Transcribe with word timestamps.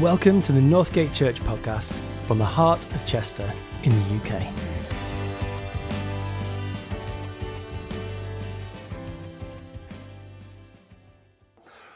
Welcome 0.00 0.42
to 0.42 0.52
the 0.52 0.60
Northgate 0.60 1.14
Church 1.14 1.40
podcast 1.40 1.98
from 2.24 2.36
the 2.36 2.44
heart 2.44 2.84
of 2.94 3.06
Chester 3.06 3.50
in 3.82 3.92
the 3.92 4.16
UK. 4.16 4.52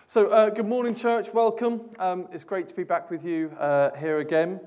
So, 0.06 0.28
uh, 0.28 0.48
good 0.48 0.64
morning, 0.64 0.94
church. 0.94 1.34
Welcome. 1.34 1.90
Um, 1.98 2.26
it's 2.32 2.42
great 2.42 2.68
to 2.68 2.74
be 2.74 2.84
back 2.84 3.10
with 3.10 3.22
you 3.22 3.52
uh, 3.58 3.94
here 3.98 4.20
again. 4.20 4.60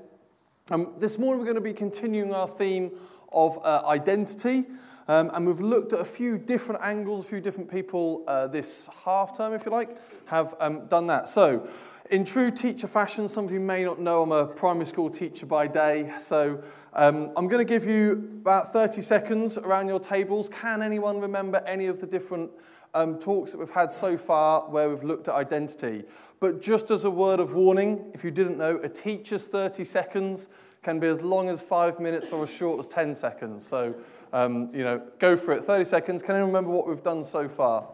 Um, 0.70 0.94
this 1.00 1.18
morning, 1.18 1.40
we're 1.40 1.46
going 1.46 1.56
to 1.56 1.60
be 1.60 1.72
continuing 1.72 2.32
our 2.32 2.46
theme 2.46 2.92
of 3.32 3.58
uh, 3.64 3.82
identity. 3.84 4.66
Um, 5.08 5.32
and 5.34 5.44
we've 5.44 5.60
looked 5.60 5.92
at 5.92 6.00
a 6.00 6.04
few 6.04 6.38
different 6.38 6.82
angles, 6.82 7.24
a 7.24 7.28
few 7.28 7.40
different 7.40 7.68
people 7.68 8.22
uh, 8.28 8.46
this 8.46 8.88
half 9.04 9.36
term, 9.36 9.52
if 9.52 9.66
you 9.66 9.72
like, 9.72 9.98
have 10.26 10.54
um, 10.60 10.86
done 10.86 11.08
that. 11.08 11.28
So, 11.28 11.68
in 12.10 12.24
true 12.24 12.50
teacher 12.50 12.86
fashion, 12.86 13.28
some 13.28 13.46
of 13.46 13.52
you 13.52 13.60
may 13.60 13.82
not 13.82 13.98
know 13.98 14.22
I'm 14.22 14.32
a 14.32 14.46
primary 14.46 14.84
school 14.84 15.08
teacher 15.08 15.46
by 15.46 15.66
day. 15.66 16.12
So, 16.18 16.62
um, 16.92 17.32
I'm 17.36 17.48
going 17.48 17.64
to 17.66 17.70
give 17.70 17.86
you 17.86 18.12
about 18.42 18.72
30 18.72 19.00
seconds 19.00 19.56
around 19.56 19.88
your 19.88 20.00
tables. 20.00 20.50
Can 20.50 20.82
anyone 20.82 21.18
remember 21.20 21.62
any 21.66 21.86
of 21.86 22.00
the 22.00 22.06
different 22.06 22.50
um, 22.92 23.18
talks 23.18 23.52
that 23.52 23.58
we've 23.58 23.70
had 23.70 23.90
so 23.90 24.18
far 24.18 24.68
where 24.68 24.90
we've 24.90 25.02
looked 25.02 25.28
at 25.28 25.34
identity? 25.34 26.04
But 26.40 26.60
just 26.60 26.90
as 26.90 27.04
a 27.04 27.10
word 27.10 27.40
of 27.40 27.54
warning, 27.54 28.10
if 28.12 28.22
you 28.22 28.30
didn't 28.30 28.58
know, 28.58 28.78
a 28.82 28.88
teacher's 28.88 29.48
30 29.48 29.84
seconds 29.84 30.48
can 30.82 31.00
be 31.00 31.06
as 31.06 31.22
long 31.22 31.48
as 31.48 31.62
five 31.62 31.98
minutes 32.00 32.32
or 32.32 32.42
as 32.42 32.54
short 32.54 32.78
as 32.80 32.86
10 32.86 33.14
seconds. 33.14 33.66
So, 33.66 33.94
um, 34.34 34.68
you 34.74 34.84
know, 34.84 35.02
go 35.18 35.38
for 35.38 35.52
it. 35.52 35.64
30 35.64 35.86
seconds. 35.86 36.22
Can 36.22 36.34
anyone 36.34 36.50
remember 36.50 36.70
what 36.70 36.86
we've 36.86 37.02
done 37.02 37.24
so 37.24 37.48
far? 37.48 37.88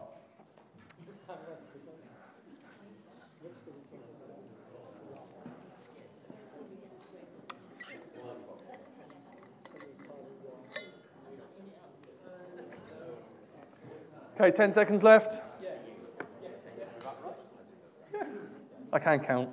Okay, 14.41 14.49
10 14.49 14.73
seconds 14.73 15.03
left. 15.03 15.39
I 18.91 18.97
can 18.97 19.19
count. 19.19 19.51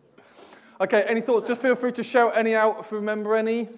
okay, 0.80 1.04
any 1.06 1.20
thoughts? 1.20 1.46
Just 1.46 1.62
feel 1.62 1.76
free 1.76 1.92
to 1.92 2.02
shout 2.02 2.36
any 2.36 2.56
out 2.56 2.78
if 2.80 2.90
you 2.90 2.96
remember 2.96 3.36
any. 3.36 3.68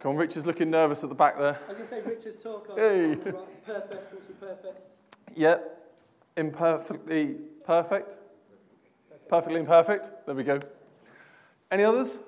Come 0.00 0.10
on, 0.10 0.16
Richard's 0.16 0.44
looking 0.44 0.70
nervous 0.70 1.04
at 1.04 1.08
the 1.08 1.14
back 1.14 1.38
there. 1.38 1.56
I 1.70 1.74
can 1.74 1.86
say 1.86 2.02
Richard's 2.04 2.34
talk 2.34 2.68
on, 2.68 2.76
Hey. 2.76 3.12
on 3.12 3.20
right 3.20 3.64
purpose. 3.64 4.04
What's 4.10 4.26
your 4.28 4.38
purpose? 4.38 4.90
Yep. 5.36 5.92
Imperfectly 6.36 7.36
perfect. 7.64 8.16
Perfectly 9.28 9.60
imperfect. 9.60 10.26
There 10.26 10.34
we 10.34 10.42
go. 10.42 10.58
Any 11.70 11.84
others? 11.84 12.18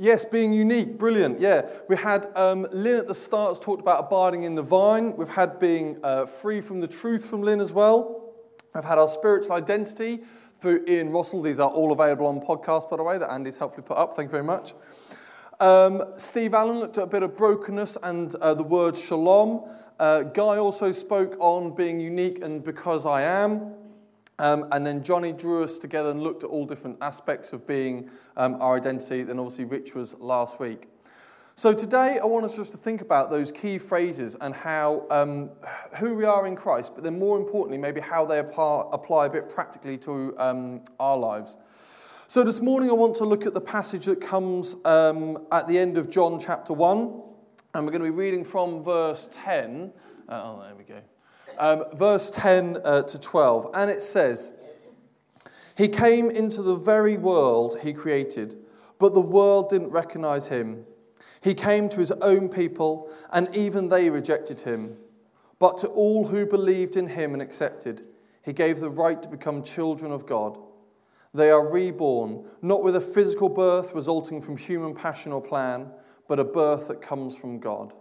Yes, 0.00 0.24
being 0.24 0.52
unique, 0.52 0.96
brilliant. 0.96 1.40
Yeah, 1.40 1.68
we 1.88 1.96
had 1.96 2.28
um, 2.36 2.68
Lynn 2.70 2.94
at 2.94 3.08
the 3.08 3.14
start 3.16 3.50
has 3.50 3.58
talked 3.58 3.80
about 3.80 4.04
abiding 4.04 4.44
in 4.44 4.54
the 4.54 4.62
vine. 4.62 5.16
We've 5.16 5.28
had 5.28 5.58
being 5.58 5.98
uh, 6.04 6.26
free 6.26 6.60
from 6.60 6.80
the 6.80 6.86
truth 6.86 7.26
from 7.26 7.42
Lynn 7.42 7.60
as 7.60 7.72
well. 7.72 8.32
I've 8.74 8.84
had 8.84 8.96
our 8.98 9.08
spiritual 9.08 9.54
identity 9.54 10.20
through 10.60 10.84
Ian 10.86 11.10
Russell. 11.10 11.42
These 11.42 11.58
are 11.58 11.68
all 11.68 11.90
available 11.90 12.28
on 12.28 12.40
podcast, 12.40 12.88
by 12.88 12.96
the 12.96 13.02
way, 13.02 13.18
that 13.18 13.28
Andy's 13.28 13.56
helpfully 13.56 13.84
put 13.84 13.96
up. 13.96 14.14
Thank 14.14 14.28
you 14.28 14.30
very 14.30 14.44
much. 14.44 14.74
Um, 15.58 16.04
Steve 16.16 16.54
Allen 16.54 16.78
looked 16.78 16.96
at 16.96 17.02
a 17.02 17.08
bit 17.08 17.24
of 17.24 17.36
brokenness 17.36 17.98
and 18.00 18.32
uh, 18.36 18.54
the 18.54 18.62
word 18.62 18.96
shalom. 18.96 19.68
Uh, 19.98 20.22
Guy 20.22 20.58
also 20.58 20.92
spoke 20.92 21.34
on 21.40 21.74
being 21.74 21.98
unique 21.98 22.44
and 22.44 22.62
because 22.62 23.04
I 23.04 23.22
am. 23.22 23.74
Um, 24.40 24.68
and 24.70 24.86
then 24.86 25.02
Johnny 25.02 25.32
drew 25.32 25.64
us 25.64 25.78
together 25.78 26.10
and 26.10 26.22
looked 26.22 26.44
at 26.44 26.50
all 26.50 26.64
different 26.64 26.98
aspects 27.00 27.52
of 27.52 27.66
being 27.66 28.08
um, 28.36 28.56
our 28.60 28.76
identity. 28.76 29.22
Then 29.22 29.38
obviously 29.38 29.64
Rich 29.64 29.94
was 29.94 30.14
last 30.18 30.60
week. 30.60 30.88
So 31.56 31.72
today 31.72 32.20
I 32.22 32.24
want 32.24 32.44
us 32.44 32.54
just 32.54 32.70
to 32.70 32.78
think 32.78 33.00
about 33.00 33.32
those 33.32 33.50
key 33.50 33.78
phrases 33.78 34.36
and 34.40 34.54
how 34.54 35.06
um, 35.10 35.50
who 35.96 36.14
we 36.14 36.24
are 36.24 36.46
in 36.46 36.54
Christ, 36.54 36.92
but 36.94 37.02
then 37.02 37.18
more 37.18 37.36
importantly, 37.36 37.78
maybe 37.78 38.00
how 38.00 38.24
they 38.24 38.38
apply, 38.38 39.26
a 39.26 39.28
bit 39.28 39.48
practically 39.48 39.98
to 39.98 40.36
um, 40.38 40.82
our 41.00 41.18
lives. 41.18 41.56
So 42.28 42.44
this 42.44 42.60
morning 42.60 42.90
I 42.90 42.92
want 42.92 43.16
to 43.16 43.24
look 43.24 43.44
at 43.44 43.54
the 43.54 43.60
passage 43.60 44.04
that 44.04 44.20
comes 44.20 44.76
um, 44.84 45.46
at 45.50 45.66
the 45.66 45.76
end 45.76 45.98
of 45.98 46.08
John 46.08 46.38
chapter 46.38 46.72
1, 46.72 47.22
and 47.74 47.84
we're 47.84 47.90
going 47.90 48.04
to 48.04 48.10
be 48.10 48.10
reading 48.10 48.44
from 48.44 48.84
verse 48.84 49.28
10. 49.32 49.92
Uh, 50.28 50.32
oh, 50.32 50.62
there 50.62 50.76
we 50.76 50.84
go. 50.84 51.00
Um, 51.58 51.84
verse 51.92 52.30
10 52.30 52.78
uh, 52.84 53.02
to 53.02 53.18
12. 53.18 53.70
And 53.74 53.90
it 53.90 54.02
says, 54.02 54.52
He 55.76 55.88
came 55.88 56.30
into 56.30 56.62
the 56.62 56.76
very 56.76 57.16
world 57.16 57.78
he 57.82 57.92
created, 57.92 58.56
but 58.98 59.14
the 59.14 59.20
world 59.20 59.70
didn't 59.70 59.90
recognize 59.90 60.48
him. 60.48 60.84
He 61.40 61.54
came 61.54 61.88
to 61.88 61.98
his 61.98 62.10
own 62.12 62.48
people, 62.48 63.10
and 63.32 63.54
even 63.54 63.88
they 63.88 64.10
rejected 64.10 64.62
him. 64.62 64.96
But 65.58 65.78
to 65.78 65.88
all 65.88 66.28
who 66.28 66.46
believed 66.46 66.96
in 66.96 67.08
him 67.08 67.32
and 67.32 67.42
accepted, 67.42 68.02
he 68.44 68.52
gave 68.52 68.80
the 68.80 68.90
right 68.90 69.20
to 69.22 69.28
become 69.28 69.62
children 69.62 70.12
of 70.12 70.26
God. 70.26 70.58
They 71.34 71.50
are 71.50 71.68
reborn, 71.68 72.44
not 72.62 72.82
with 72.82 72.96
a 72.96 73.00
physical 73.00 73.48
birth 73.48 73.94
resulting 73.94 74.40
from 74.40 74.56
human 74.56 74.94
passion 74.94 75.32
or 75.32 75.42
plan, 75.42 75.90
but 76.26 76.38
a 76.38 76.44
birth 76.44 76.88
that 76.88 77.02
comes 77.02 77.36
from 77.36 77.58
God. 77.58 77.94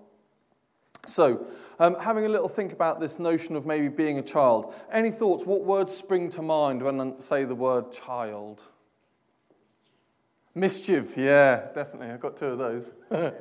So, 1.08 1.48
um, 1.80 1.96
having 2.00 2.26
a 2.26 2.30
little 2.30 2.50
think 2.50 2.74
about 2.74 3.00
this 3.00 3.18
notion 3.18 3.56
of 3.56 3.66
maybe 3.66 3.88
being 3.88 4.20
a 4.20 4.22
child. 4.22 4.74
Any 4.92 5.10
thoughts? 5.10 5.46
What 5.46 5.64
words 5.64 5.96
spring 5.96 6.30
to 6.32 6.42
mind 6.42 6.82
when 6.82 7.00
I 7.00 7.14
say 7.20 7.46
the 7.46 7.56
word 7.56 7.94
child? 7.94 8.64
Mischief, 10.54 11.16
yeah, 11.16 11.68
definitely. 11.74 12.08
I've 12.08 12.20
got 12.20 12.36
two 12.36 12.48
of 12.48 12.58
those. 12.58 12.92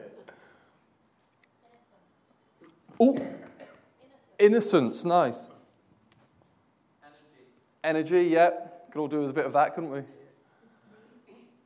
oh, 3.00 3.26
innocence, 4.38 5.04
nice. 5.04 5.48
Energy, 7.82 8.12
Energy 8.18 8.28
yeah. 8.28 8.50
Could 8.90 9.00
all 9.00 9.08
do 9.08 9.20
with 9.20 9.30
a 9.30 9.32
bit 9.32 9.46
of 9.46 9.54
that, 9.54 9.74
couldn't 9.74 9.90
we? 9.90 10.02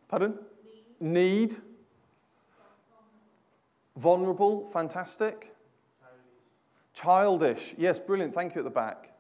Pardon? 0.08 0.38
Need. 1.00 1.56
Vulnerable, 3.96 4.66
fantastic. 4.66 5.54
Childish. 6.94 7.74
Yes, 7.78 7.98
brilliant. 7.98 8.34
Thank 8.34 8.54
you 8.54 8.60
at 8.60 8.64
the 8.64 8.70
back. 8.70 9.12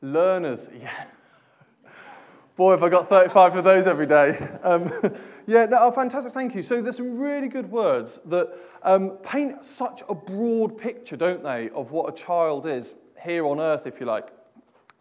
Learners. 0.00 0.68
Learners. 0.68 0.70
Yeah. 0.80 1.04
Boy, 2.56 2.72
have 2.72 2.82
I 2.82 2.88
got 2.88 3.08
35 3.08 3.56
of 3.56 3.64
those 3.64 3.86
every 3.86 4.06
day. 4.06 4.38
Um, 4.62 4.92
yeah, 5.48 5.66
no, 5.66 5.78
oh, 5.80 5.90
fantastic. 5.90 6.32
Thank 6.32 6.54
you. 6.54 6.62
So 6.62 6.80
there's 6.80 6.96
some 6.96 7.18
really 7.18 7.48
good 7.48 7.68
words 7.68 8.20
that 8.26 8.56
um, 8.84 9.18
paint 9.24 9.64
such 9.64 10.02
a 10.08 10.14
broad 10.14 10.78
picture, 10.78 11.16
don't 11.16 11.42
they, 11.42 11.68
of 11.70 11.90
what 11.90 12.08
a 12.08 12.16
child 12.16 12.64
is 12.64 12.94
here 13.20 13.44
on 13.44 13.58
earth, 13.58 13.88
if 13.88 13.98
you 13.98 14.06
like. 14.06 14.28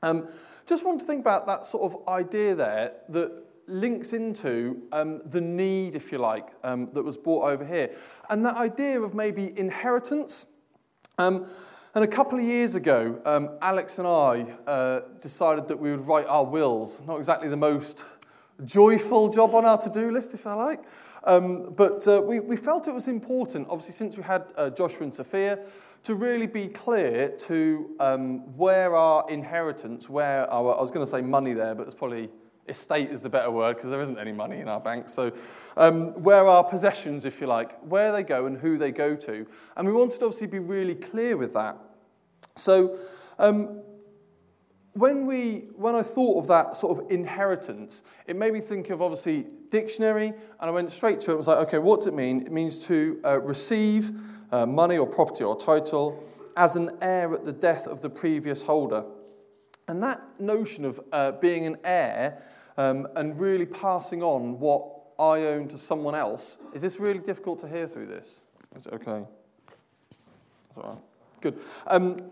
Um, 0.01 0.27
just 0.65 0.83
want 0.83 0.99
to 0.99 1.05
think 1.05 1.21
about 1.21 1.45
that 1.45 1.67
sort 1.67 1.93
of 1.93 2.07
idea 2.07 2.55
there 2.55 2.93
that 3.09 3.31
links 3.67 4.13
into 4.13 4.83
um, 4.91 5.21
the 5.25 5.41
need, 5.41 5.95
if 5.95 6.11
you 6.11 6.17
like, 6.17 6.47
um, 6.63 6.89
that 6.93 7.03
was 7.03 7.17
brought 7.17 7.49
over 7.49 7.65
here. 7.65 7.91
And 8.29 8.45
that 8.45 8.55
idea 8.55 9.01
of 9.01 9.13
maybe 9.13 9.57
inheritance. 9.57 10.47
Um, 11.21 11.45
and 11.93 12.03
a 12.03 12.07
couple 12.07 12.39
of 12.39 12.43
years 12.43 12.73
ago, 12.73 13.21
um, 13.25 13.51
Alex 13.61 13.99
and 13.99 14.07
I 14.07 14.47
uh, 14.65 15.01
decided 15.19 15.67
that 15.67 15.77
we 15.77 15.91
would 15.91 16.07
write 16.07 16.25
our 16.25 16.43
wills. 16.43 16.99
Not 17.05 17.17
exactly 17.17 17.47
the 17.47 17.57
most 17.57 18.03
joyful 18.65 19.29
job 19.29 19.53
on 19.53 19.63
our 19.63 19.77
to 19.77 19.89
do 19.89 20.09
list, 20.09 20.33
if 20.33 20.47
I 20.47 20.55
like. 20.55 20.79
Um, 21.23 21.73
but 21.73 22.07
uh, 22.07 22.23
we, 22.25 22.39
we 22.39 22.57
felt 22.57 22.87
it 22.87 22.93
was 22.93 23.07
important, 23.07 23.67
obviously, 23.69 23.93
since 23.93 24.17
we 24.17 24.23
had 24.23 24.51
uh, 24.57 24.71
Joshua 24.71 25.03
and 25.03 25.13
Sophia, 25.13 25.59
to 26.03 26.15
really 26.15 26.47
be 26.47 26.67
clear 26.67 27.29
to 27.29 27.95
um, 27.99 28.57
where 28.57 28.95
our 28.95 29.29
inheritance, 29.29 30.09
where 30.09 30.51
our, 30.51 30.75
I 30.75 30.81
was 30.81 30.89
going 30.89 31.05
to 31.05 31.11
say 31.11 31.21
money 31.21 31.53
there, 31.53 31.75
but 31.75 31.85
it's 31.85 31.93
probably 31.93 32.31
estate 32.67 33.09
is 33.11 33.21
the 33.21 33.29
better 33.29 33.51
word 33.51 33.75
because 33.75 33.89
there 33.89 34.01
isn't 34.01 34.19
any 34.19 34.31
money 34.31 34.59
in 34.59 34.67
our 34.67 34.79
bank. 34.79 35.09
So, 35.09 35.31
um, 35.77 36.11
where 36.23 36.47
our 36.47 36.63
possessions, 36.63 37.25
if 37.25 37.41
you 37.41 37.47
like, 37.47 37.79
where 37.81 38.11
they 38.11 38.23
go 38.23 38.45
and 38.45 38.57
who 38.57 38.77
they 38.77 38.91
go 38.91 39.15
to. 39.15 39.45
And 39.75 39.87
we 39.87 39.93
wanted 39.93 40.19
to 40.19 40.25
obviously 40.25 40.47
be 40.47 40.59
really 40.59 40.95
clear 40.95 41.37
with 41.37 41.53
that. 41.53 41.77
So, 42.55 42.97
um, 43.39 43.81
when, 44.93 45.25
we, 45.25 45.69
when 45.75 45.95
I 45.95 46.03
thought 46.03 46.39
of 46.39 46.47
that 46.47 46.75
sort 46.75 46.99
of 46.99 47.11
inheritance, 47.11 48.03
it 48.27 48.35
made 48.35 48.53
me 48.53 48.59
think 48.59 48.89
of 48.89 49.01
obviously 49.01 49.47
dictionary, 49.69 50.27
and 50.27 50.35
I 50.59 50.69
went 50.69 50.91
straight 50.91 51.21
to 51.21 51.31
it 51.31 51.33
and 51.33 51.37
was 51.37 51.47
like, 51.47 51.59
okay, 51.67 51.79
what's 51.79 52.07
it 52.07 52.13
mean? 52.13 52.41
It 52.41 52.51
means 52.51 52.85
to 52.87 53.19
uh, 53.23 53.41
receive 53.41 54.11
uh, 54.51 54.65
money 54.65 54.97
or 54.97 55.07
property 55.07 55.45
or 55.45 55.57
title 55.57 56.21
as 56.57 56.75
an 56.75 56.91
heir 57.01 57.33
at 57.33 57.45
the 57.45 57.53
death 57.53 57.87
of 57.87 58.01
the 58.01 58.09
previous 58.09 58.63
holder. 58.63 59.05
And 59.87 60.01
that 60.03 60.21
notion 60.39 60.85
of 60.85 60.99
uh, 61.11 61.33
being 61.33 61.65
an 61.65 61.77
heir 61.83 62.41
um, 62.77 63.07
and 63.15 63.39
really 63.39 63.65
passing 63.65 64.23
on 64.23 64.59
what 64.59 64.85
I 65.19 65.47
own 65.47 65.67
to 65.69 65.77
someone 65.77 66.15
else, 66.15 66.57
is 66.73 66.81
this 66.81 66.99
really 66.99 67.19
difficult 67.19 67.59
to 67.59 67.67
hear 67.67 67.87
through 67.87 68.07
this? 68.07 68.41
Is 68.75 68.85
it 68.85 68.93
okay? 68.93 69.25
All 70.77 70.83
right. 70.83 70.97
Good. 71.41 71.59
Um, 71.87 72.31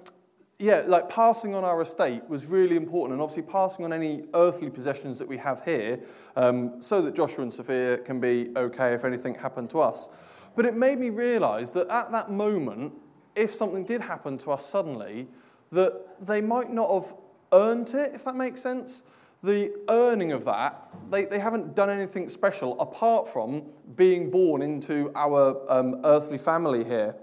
yeah, 0.58 0.84
like 0.86 1.10
passing 1.10 1.56
on 1.56 1.64
our 1.64 1.82
estate 1.82 2.28
was 2.28 2.46
really 2.46 2.76
important, 2.76 3.14
and 3.14 3.22
obviously 3.22 3.44
passing 3.44 3.86
on 3.86 3.94
any 3.94 4.24
earthly 4.34 4.70
possessions 4.70 5.18
that 5.20 5.28
we 5.28 5.38
have 5.38 5.64
here, 5.64 6.00
um, 6.36 6.82
so 6.82 7.02
that 7.02 7.16
Joshua 7.16 7.44
and 7.44 7.54
Sophia 7.54 7.98
can 7.98 8.20
be 8.20 8.52
okay 8.58 8.94
if 8.94 9.06
anything 9.06 9.36
happened 9.36 9.70
to 9.70 9.80
us. 9.80 10.10
But 10.56 10.66
it 10.66 10.76
made 10.76 11.00
me 11.00 11.12
realise 11.12 11.72
that 11.72 11.88
at 11.88 12.12
that 12.12 12.30
moment, 12.30 12.94
if 13.36 13.54
something 13.54 13.86
did 13.86 14.02
happen 14.02 14.38
to 14.40 14.52
us 14.52 14.66
suddenly, 14.66 15.28
that 15.72 16.26
they 16.26 16.42
might 16.42 16.74
not 16.74 16.92
have 16.94 17.14
earned 17.54 17.94
it, 17.94 18.14
if 18.14 18.26
that 18.26 18.36
makes 18.36 18.62
sense. 18.62 19.04
The 19.42 19.72
earning 19.88 20.34
of 20.34 20.44
that, 20.46 20.90
they, 21.10 21.26
they 21.26 21.40
haven't 21.40 21.74
done 21.74 21.90
anything 21.90 22.28
special 22.28 22.80
apart 22.80 23.28
from 23.28 23.64
being 23.96 24.30
born 24.30 24.62
into 24.62 25.12
our 25.16 25.66
um, 25.72 26.02
earthly 26.04 26.38
family 26.38 26.84
here. 26.84 27.16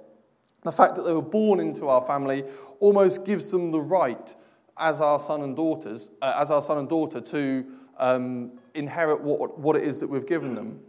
The 0.62 0.73
fact 0.73 0.94
that 0.96 1.02
they 1.02 1.12
were 1.12 1.23
born 1.23 1.61
into 1.61 1.88
our 1.88 2.05
family 2.05 2.44
almost 2.81 3.25
gives 3.25 3.50
them 3.50 3.70
the 3.70 3.81
right, 3.81 4.34
as 4.78 5.00
our 5.00 5.20
son 5.20 5.43
and 5.43 5.55
daughters, 5.55 6.11
uh, 6.23 6.34
as 6.37 6.50
our 6.50 6.62
son 6.62 6.78
and 6.78 6.88
daughter, 6.88 7.20
to 7.20 7.67
um, 7.99 8.52
inherit 8.75 9.20
what, 9.20 9.58
what 9.58 9.76
it 9.76 9.82
is 9.82 10.00
that 10.00 10.08
we've 10.08 10.26
given 10.26 10.55
them. 10.55 10.81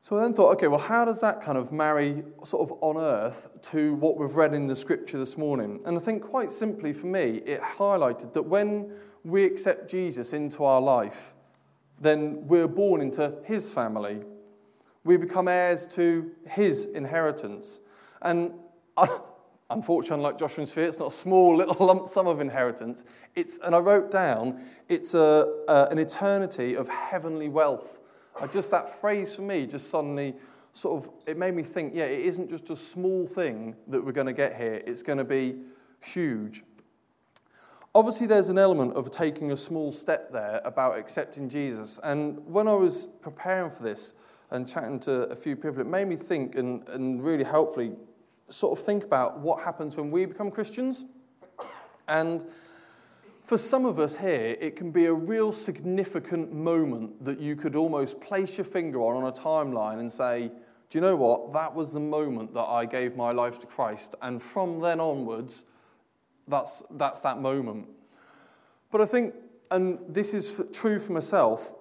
So 0.00 0.16
I 0.16 0.22
then 0.22 0.32
thought, 0.32 0.52
okay, 0.52 0.68
well, 0.68 0.78
how 0.78 1.04
does 1.04 1.20
that 1.20 1.42
kind 1.42 1.58
of 1.58 1.72
marry 1.72 2.22
sort 2.44 2.70
of 2.70 2.78
on 2.80 2.96
earth 2.96 3.50
to 3.70 3.94
what 3.94 4.16
we've 4.16 4.36
read 4.36 4.54
in 4.54 4.66
the 4.66 4.76
scripture 4.76 5.18
this 5.18 5.36
morning? 5.36 5.80
And 5.84 5.96
I 5.96 6.00
think 6.00 6.22
quite 6.22 6.52
simply 6.52 6.92
for 6.92 7.06
me, 7.06 7.42
it 7.44 7.60
highlighted 7.60 8.32
that 8.32 8.42
when 8.42 8.92
we 9.24 9.44
accept 9.44 9.90
Jesus 9.90 10.32
into 10.32 10.64
our 10.64 10.80
life, 10.80 11.34
then 12.00 12.46
we're 12.46 12.68
born 12.68 13.00
into 13.00 13.34
his 13.44 13.72
family. 13.72 14.22
We 15.04 15.16
become 15.16 15.48
heirs 15.48 15.86
to 15.88 16.30
his 16.46 16.86
inheritance. 16.86 17.80
And 18.22 18.52
unfortunately, 19.70 20.16
unlike 20.16 20.38
Joshua 20.38 20.60
and 20.60 20.68
Sophia, 20.68 20.88
it's 20.88 20.98
not 20.98 21.08
a 21.08 21.16
small 21.16 21.56
little 21.56 21.74
lump 21.86 22.08
sum 22.08 22.26
of 22.26 22.40
inheritance. 22.40 23.04
It's, 23.34 23.58
and 23.58 23.74
I 23.74 23.78
wrote 23.78 24.10
down, 24.10 24.62
it's 24.88 25.14
a, 25.14 25.64
a, 25.68 25.88
an 25.90 25.98
eternity 25.98 26.74
of 26.74 26.88
heavenly 26.88 27.48
wealth. 27.48 27.97
Just 28.46 28.70
that 28.70 28.88
phrase 28.88 29.34
for 29.34 29.42
me 29.42 29.66
just 29.66 29.90
suddenly 29.90 30.34
sort 30.72 31.04
of, 31.04 31.10
it 31.26 31.36
made 31.36 31.54
me 31.54 31.62
think, 31.62 31.92
yeah, 31.94 32.04
it 32.04 32.24
isn't 32.24 32.48
just 32.48 32.70
a 32.70 32.76
small 32.76 33.26
thing 33.26 33.74
that 33.88 34.04
we're 34.04 34.12
going 34.12 34.26
to 34.26 34.32
get 34.32 34.56
here. 34.56 34.82
It's 34.86 35.02
going 35.02 35.18
to 35.18 35.24
be 35.24 35.56
huge. 36.00 36.62
Obviously, 37.94 38.26
there's 38.26 38.48
an 38.48 38.58
element 38.58 38.94
of 38.94 39.10
taking 39.10 39.50
a 39.50 39.56
small 39.56 39.90
step 39.90 40.30
there 40.30 40.60
about 40.64 40.98
accepting 40.98 41.48
Jesus. 41.48 41.98
And 42.04 42.38
when 42.46 42.68
I 42.68 42.74
was 42.74 43.08
preparing 43.22 43.70
for 43.70 43.82
this 43.82 44.14
and 44.50 44.68
chatting 44.68 45.00
to 45.00 45.22
a 45.22 45.36
few 45.36 45.56
people, 45.56 45.80
it 45.80 45.86
made 45.86 46.06
me 46.06 46.16
think 46.16 46.54
and, 46.54 46.86
and 46.88 47.24
really 47.24 47.44
helpfully 47.44 47.92
sort 48.48 48.78
of 48.78 48.84
think 48.84 49.04
about 49.04 49.40
what 49.40 49.64
happens 49.64 49.96
when 49.96 50.10
we 50.10 50.26
become 50.26 50.50
Christians. 50.50 51.06
And 52.06 52.44
for 53.48 53.56
some 53.56 53.86
of 53.86 53.98
us 53.98 54.14
here, 54.14 54.58
it 54.60 54.76
can 54.76 54.90
be 54.90 55.06
a 55.06 55.12
real 55.12 55.52
significant 55.52 56.52
moment 56.52 57.24
that 57.24 57.40
you 57.40 57.56
could 57.56 57.76
almost 57.76 58.20
place 58.20 58.58
your 58.58 58.66
finger 58.66 59.00
on 59.00 59.16
on 59.16 59.24
a 59.24 59.32
timeline 59.32 60.00
and 60.00 60.12
say, 60.12 60.50
Do 60.90 60.98
you 60.98 61.00
know 61.00 61.16
what? 61.16 61.54
That 61.54 61.74
was 61.74 61.94
the 61.94 62.00
moment 62.00 62.52
that 62.52 62.66
I 62.66 62.84
gave 62.84 63.16
my 63.16 63.30
life 63.30 63.58
to 63.60 63.66
Christ. 63.66 64.14
And 64.20 64.42
from 64.42 64.82
then 64.82 65.00
onwards, 65.00 65.64
that's, 66.46 66.82
that's 66.90 67.22
that 67.22 67.40
moment. 67.40 67.88
But 68.92 69.00
I 69.00 69.06
think, 69.06 69.34
and 69.70 69.98
this 70.06 70.34
is 70.34 70.60
true 70.74 70.98
for 70.98 71.12
myself, 71.12 71.72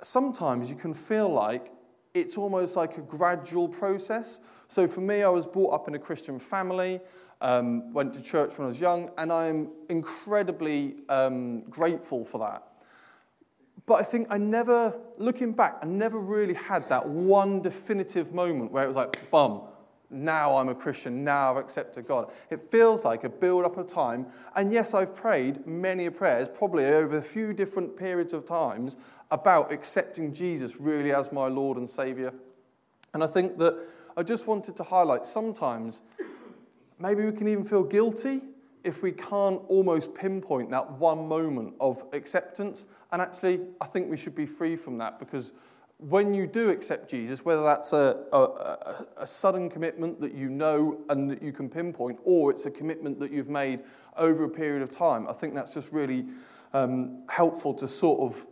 sometimes 0.00 0.70
you 0.70 0.76
can 0.76 0.94
feel 0.94 1.28
like 1.28 1.72
it's 2.14 2.38
almost 2.38 2.76
like 2.76 2.98
a 2.98 3.02
gradual 3.02 3.68
process. 3.68 4.38
So 4.68 4.86
for 4.86 5.00
me, 5.00 5.24
I 5.24 5.28
was 5.28 5.48
brought 5.48 5.74
up 5.74 5.88
in 5.88 5.96
a 5.96 5.98
Christian 5.98 6.38
family, 6.38 7.00
um, 7.40 7.92
went 7.92 8.14
to 8.14 8.22
church 8.22 8.56
when 8.56 8.64
I 8.64 8.68
was 8.68 8.80
young, 8.80 9.10
and 9.18 9.32
I'm 9.32 9.68
incredibly 9.88 10.96
um, 11.08 11.62
grateful 11.62 12.24
for 12.24 12.38
that. 12.38 12.62
But 13.86 14.00
I 14.00 14.02
think 14.02 14.26
I 14.30 14.38
never, 14.38 14.98
looking 15.16 15.52
back, 15.52 15.78
I 15.80 15.86
never 15.86 16.18
really 16.18 16.54
had 16.54 16.88
that 16.88 17.06
one 17.06 17.62
definitive 17.62 18.34
moment 18.34 18.72
where 18.72 18.82
it 18.82 18.88
was 18.88 18.96
like, 18.96 19.30
bum, 19.30 19.62
now 20.10 20.56
I'm 20.56 20.68
a 20.68 20.74
Christian, 20.74 21.24
now 21.24 21.52
I've 21.52 21.56
accepted 21.56 22.06
God. 22.06 22.30
It 22.50 22.70
feels 22.70 23.04
like 23.04 23.24
a 23.24 23.28
build 23.28 23.64
up 23.64 23.76
of 23.76 23.86
time. 23.86 24.26
And 24.54 24.72
yes, 24.72 24.94
I've 24.94 25.14
prayed 25.14 25.66
many 25.66 26.10
prayers, 26.10 26.48
probably 26.52 26.84
over 26.86 27.18
a 27.18 27.22
few 27.22 27.52
different 27.52 27.96
periods 27.96 28.32
of 28.32 28.46
times, 28.46 28.96
about 29.30 29.72
accepting 29.72 30.32
Jesus 30.32 30.76
really 30.80 31.12
as 31.12 31.32
my 31.32 31.48
Lord 31.48 31.76
and 31.76 31.88
Savior. 31.88 32.32
And 33.14 33.22
I 33.22 33.26
think 33.26 33.58
that 33.58 33.78
I 34.16 34.22
just 34.22 34.46
wanted 34.46 34.76
to 34.76 34.82
highlight 34.82 35.26
sometimes 35.26 36.00
maybe 36.98 37.24
we 37.24 37.32
can 37.32 37.48
even 37.48 37.64
feel 37.64 37.82
guilty 37.82 38.42
if 38.84 39.02
we 39.02 39.10
can't 39.10 39.60
almost 39.68 40.14
pinpoint 40.14 40.70
that 40.70 40.90
one 40.92 41.26
moment 41.26 41.74
of 41.80 42.04
acceptance. 42.12 42.86
And 43.12 43.20
actually, 43.20 43.60
I 43.80 43.86
think 43.86 44.08
we 44.08 44.16
should 44.16 44.34
be 44.34 44.46
free 44.46 44.76
from 44.76 44.98
that 44.98 45.18
because 45.18 45.52
when 45.98 46.34
you 46.34 46.46
do 46.46 46.70
accept 46.70 47.10
Jesus, 47.10 47.44
whether 47.44 47.62
that's 47.62 47.92
a, 47.92 48.24
a, 48.32 49.22
a, 49.22 49.26
sudden 49.26 49.70
commitment 49.70 50.20
that 50.20 50.34
you 50.34 50.50
know 50.50 51.00
and 51.08 51.30
that 51.30 51.42
you 51.42 51.52
can 51.52 51.70
pinpoint, 51.70 52.18
or 52.22 52.50
it's 52.50 52.66
a 52.66 52.70
commitment 52.70 53.18
that 53.18 53.32
you've 53.32 53.48
made 53.48 53.80
over 54.16 54.44
a 54.44 54.48
period 54.48 54.82
of 54.82 54.90
time, 54.90 55.26
I 55.26 55.32
think 55.32 55.54
that's 55.54 55.72
just 55.72 55.90
really 55.92 56.26
um, 56.74 57.22
helpful 57.30 57.72
to 57.74 57.88
sort 57.88 58.20
of 58.20 58.46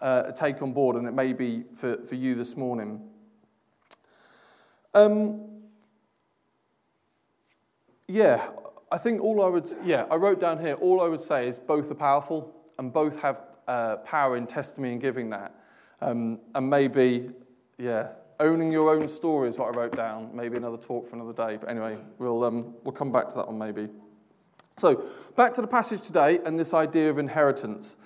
uh, 0.00 0.32
take 0.32 0.62
on 0.62 0.72
board, 0.72 0.96
and 0.96 1.06
it 1.06 1.12
may 1.12 1.32
be 1.34 1.64
for, 1.74 1.98
for 1.98 2.14
you 2.14 2.34
this 2.34 2.56
morning. 2.56 3.02
Um, 4.94 5.55
yeah, 8.08 8.50
I 8.90 8.98
think 8.98 9.20
all 9.20 9.42
I 9.42 9.48
would, 9.48 9.68
yeah, 9.84 10.06
I 10.10 10.16
wrote 10.16 10.40
down 10.40 10.60
here, 10.60 10.74
all 10.74 11.00
I 11.00 11.08
would 11.08 11.20
say 11.20 11.48
is 11.48 11.58
both 11.58 11.90
are 11.90 11.94
powerful 11.94 12.54
and 12.78 12.92
both 12.92 13.20
have 13.22 13.42
uh, 13.66 13.96
power 13.98 14.36
in 14.36 14.46
testimony 14.46 14.92
and 14.92 15.00
giving 15.00 15.30
that. 15.30 15.54
Um, 16.00 16.38
and 16.54 16.70
maybe, 16.70 17.30
yeah, 17.78 18.10
owning 18.38 18.70
your 18.70 18.94
own 18.94 19.08
story 19.08 19.48
is 19.48 19.58
what 19.58 19.74
I 19.74 19.78
wrote 19.78 19.96
down. 19.96 20.30
Maybe 20.32 20.56
another 20.56 20.76
talk 20.76 21.08
for 21.08 21.16
another 21.16 21.32
day. 21.32 21.56
But 21.56 21.70
anyway, 21.70 21.98
we'll, 22.18 22.44
um, 22.44 22.74
we'll 22.84 22.92
come 22.92 23.10
back 23.10 23.28
to 23.30 23.36
that 23.36 23.48
one 23.48 23.58
maybe. 23.58 23.88
So, 24.76 25.04
back 25.36 25.54
to 25.54 25.62
the 25.62 25.66
passage 25.66 26.02
today 26.02 26.38
and 26.44 26.58
this 26.58 26.74
idea 26.74 27.08
of 27.10 27.18
inheritance. 27.18 27.96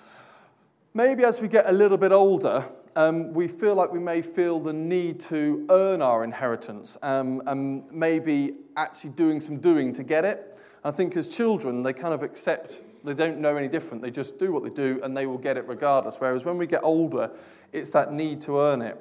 Maybe 0.93 1.23
as 1.25 1.41
we 1.41 1.47
get 1.47 1.69
a 1.69 1.71
little 1.71 1.97
bit 1.97 2.11
older, 2.11 2.65
um, 2.95 3.33
we 3.33 3.47
feel 3.47 3.75
like 3.75 3.91
we 3.91 3.99
may 3.99 4.21
feel 4.21 4.59
the 4.59 4.73
need 4.73 5.19
to 5.21 5.65
earn 5.69 6.01
our 6.01 6.23
inheritance 6.23 6.97
um, 7.01 7.41
and 7.47 7.89
maybe 7.91 8.55
actually 8.75 9.11
doing 9.11 9.39
some 9.39 9.57
doing 9.57 9.93
to 9.93 10.03
get 10.03 10.25
it. 10.25 10.59
I 10.83 10.91
think 10.91 11.15
as 11.15 11.27
children, 11.27 11.83
they 11.83 11.93
kind 11.93 12.13
of 12.13 12.23
accept 12.23 12.81
they 13.03 13.13
don't 13.13 13.39
know 13.39 13.55
any 13.55 13.67
different. 13.67 14.03
They 14.03 14.11
just 14.11 14.37
do 14.37 14.51
what 14.51 14.63
they 14.63 14.69
do 14.69 14.99
and 15.03 15.15
they 15.17 15.25
will 15.25 15.37
get 15.37 15.57
it 15.57 15.67
regardless. 15.67 16.17
Whereas 16.17 16.45
when 16.45 16.57
we 16.57 16.67
get 16.67 16.81
older, 16.83 17.31
it's 17.73 17.91
that 17.91 18.13
need 18.13 18.41
to 18.41 18.59
earn 18.59 18.81
it. 18.81 18.97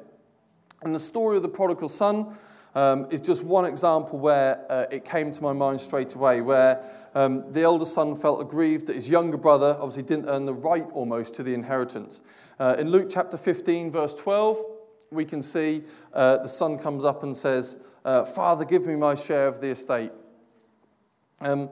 And 0.83 0.95
the 0.95 1.01
story 1.01 1.37
of 1.37 1.43
the 1.43 1.49
prodigal 1.49 1.89
son 1.89 2.37
um, 2.75 3.07
is 3.11 3.21
just 3.21 3.45
one 3.45 3.65
example 3.65 4.19
where 4.19 4.65
uh, 4.71 4.87
it 4.91 5.05
came 5.05 5.33
to 5.33 5.43
my 5.43 5.53
mind 5.53 5.81
straight 5.81 6.15
away, 6.15 6.41
where 6.41 6.83
um, 7.15 7.51
the 7.53 7.63
elder 7.63 7.85
son 7.85 8.15
felt 8.15 8.41
aggrieved 8.41 8.87
that 8.87 8.95
his 8.95 9.09
younger 9.09 9.37
brother 9.37 9.77
obviously 9.81 10.03
didn't 10.03 10.29
earn 10.29 10.47
the 10.47 10.55
right 10.55 10.87
almost 10.93 11.35
to 11.35 11.43
the 11.43 11.55
inheritance. 11.55 12.21
Uh, 12.59 12.77
in 12.79 12.91
Luke 12.91 13.09
chapter 13.11 13.37
15, 13.37 13.91
verse 13.91 14.15
12, 14.15 14.59
we 15.11 15.25
can 15.25 15.43
see 15.43 15.83
uh, 16.15 16.37
the 16.39 16.49
son 16.49 16.79
comes 16.79 17.05
up 17.05 17.23
and 17.23 17.37
says, 17.37 17.79
uh, 18.05 18.25
Father, 18.25 18.65
give 18.65 18.87
me 18.87 18.97
my 18.97 19.15
share 19.15 19.49
of 19.49 19.61
the 19.61 19.69
estate. 19.69 20.13
Um, 21.41 21.71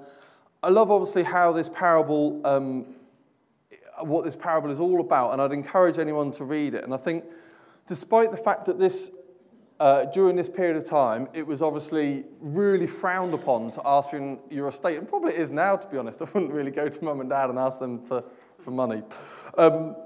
I 0.63 0.71
love 0.71 0.91
obviously 0.91 1.23
how 1.23 1.53
this 1.53 1.69
parable, 1.69 2.45
um, 2.45 2.95
what 4.01 4.25
this 4.25 4.35
parable 4.35 4.71
is 4.71 4.81
all 4.81 5.01
about, 5.01 5.33
and 5.33 5.41
I'd 5.41 5.53
encourage 5.53 5.99
anyone 5.99 6.33
to 6.33 6.45
read 6.45 6.75
it. 6.75 6.85
And 6.85 6.93
I 6.93 6.97
think, 6.97 7.25
despite 7.87 8.33
the 8.33 8.37
fact 8.37 8.65
that 8.67 8.79
this, 8.79 9.11
uh, 9.81 10.07
during 10.07 10.35
this 10.35 10.49
period 10.49 10.77
of 10.77 10.85
time, 10.85 11.29
it 11.33 11.47
was 11.47 11.63
obviously 11.63 12.25
really 12.41 12.87
frowned 12.87 13.33
upon 13.33 13.71
to 13.71 13.83
ask 13.85 14.11
for 14.11 14.39
your 14.51 14.69
estate, 14.69 14.99
and 14.99 15.09
probably 15.09 15.35
is 15.35 15.51
now, 15.51 15.77
to 15.77 15.87
be 15.89 15.97
honest. 15.97 16.21
I 16.23 16.25
wouldn't 16.25 16.53
really 16.53 16.71
go 16.71 16.89
to 16.89 17.05
mum 17.05 17.21
and 17.21 17.31
dad 17.31 17.51
and 17.51 17.59
ask 17.59 17.79
them 17.79 18.05
for, 18.05 18.25
for 18.59 18.71
money. 18.71 19.03
Um, 19.57 19.97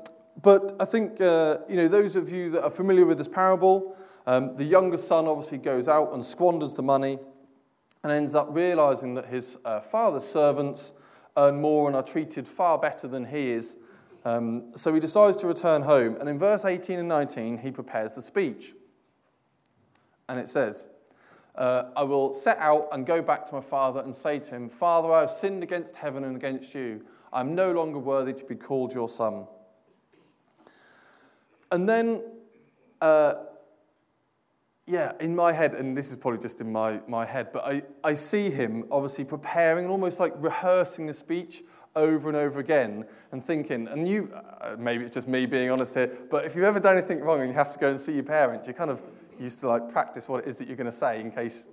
but 0.42 0.72
I 0.80 0.84
think, 0.84 1.20
uh, 1.20 1.58
you 1.68 1.76
know, 1.76 1.88
those 1.88 2.16
of 2.16 2.30
you 2.30 2.50
that 2.50 2.64
are 2.64 2.70
familiar 2.70 3.06
with 3.06 3.18
this 3.18 3.28
parable, 3.28 3.96
um, 4.26 4.56
the 4.56 4.64
younger 4.64 4.98
son 4.98 5.26
obviously 5.26 5.58
goes 5.58 5.88
out 5.88 6.12
and 6.12 6.24
squanders 6.24 6.74
the 6.74 6.82
money 6.82 7.18
and 8.02 8.12
ends 8.12 8.34
up 8.34 8.48
realizing 8.50 9.14
that 9.14 9.26
his 9.26 9.58
uh, 9.64 9.80
father's 9.80 10.24
servants 10.24 10.92
earn 11.36 11.60
more 11.60 11.86
and 11.86 11.96
are 11.96 12.02
treated 12.02 12.46
far 12.46 12.78
better 12.78 13.08
than 13.08 13.24
he 13.26 13.50
is. 13.50 13.78
Um, 14.24 14.72
so 14.76 14.92
he 14.94 15.00
decides 15.00 15.36
to 15.38 15.46
return 15.46 15.82
home. 15.82 16.16
And 16.16 16.28
in 16.28 16.38
verse 16.38 16.64
18 16.64 16.98
and 16.98 17.08
19, 17.08 17.58
he 17.58 17.70
prepares 17.70 18.14
the 18.14 18.22
speech. 18.22 18.74
And 20.32 20.40
it 20.40 20.48
says, 20.48 20.86
uh, 21.56 21.90
I 21.94 22.04
will 22.04 22.32
set 22.32 22.56
out 22.56 22.88
and 22.90 23.04
go 23.04 23.20
back 23.20 23.44
to 23.44 23.54
my 23.54 23.60
father 23.60 24.00
and 24.00 24.16
say 24.16 24.38
to 24.38 24.50
him, 24.50 24.70
Father, 24.70 25.12
I 25.12 25.20
have 25.20 25.30
sinned 25.30 25.62
against 25.62 25.94
heaven 25.94 26.24
and 26.24 26.34
against 26.34 26.74
you. 26.74 27.04
I 27.34 27.40
am 27.40 27.54
no 27.54 27.70
longer 27.72 27.98
worthy 27.98 28.32
to 28.32 28.44
be 28.46 28.54
called 28.54 28.94
your 28.94 29.10
son. 29.10 29.46
And 31.70 31.86
then 31.86 32.22
uh, 33.02 33.34
yeah, 34.86 35.12
in 35.20 35.36
my 35.36 35.52
head, 35.52 35.74
and 35.74 35.94
this 35.94 36.10
is 36.10 36.16
probably 36.16 36.40
just 36.40 36.62
in 36.62 36.72
my, 36.72 37.02
my 37.06 37.26
head, 37.26 37.52
but 37.52 37.66
I, 37.66 37.82
I 38.02 38.14
see 38.14 38.48
him 38.48 38.86
obviously 38.90 39.26
preparing 39.26 39.84
and 39.84 39.92
almost 39.92 40.18
like 40.18 40.32
rehearsing 40.36 41.06
the 41.06 41.12
speech 41.14 41.62
over 41.94 42.28
and 42.28 42.38
over 42.38 42.58
again 42.58 43.04
and 43.32 43.44
thinking, 43.44 43.86
and 43.88 44.08
you, 44.08 44.32
uh, 44.32 44.76
maybe 44.78 45.04
it's 45.04 45.12
just 45.12 45.28
me 45.28 45.44
being 45.44 45.70
honest 45.70 45.92
here, 45.92 46.10
but 46.30 46.46
if 46.46 46.56
you've 46.56 46.64
ever 46.64 46.80
done 46.80 46.96
anything 46.96 47.20
wrong 47.20 47.40
and 47.40 47.50
you 47.50 47.54
have 47.54 47.74
to 47.74 47.78
go 47.78 47.90
and 47.90 48.00
see 48.00 48.14
your 48.14 48.22
parents, 48.22 48.66
you 48.66 48.72
kind 48.72 48.90
of 48.90 49.02
used 49.42 49.60
to 49.60 49.68
like 49.68 49.90
practice 49.90 50.28
what 50.28 50.44
it 50.44 50.48
is 50.48 50.58
that 50.58 50.68
you're 50.68 50.76
going 50.76 50.86
to 50.86 50.92
say 50.92 51.20
in 51.20 51.30
case 51.30 51.66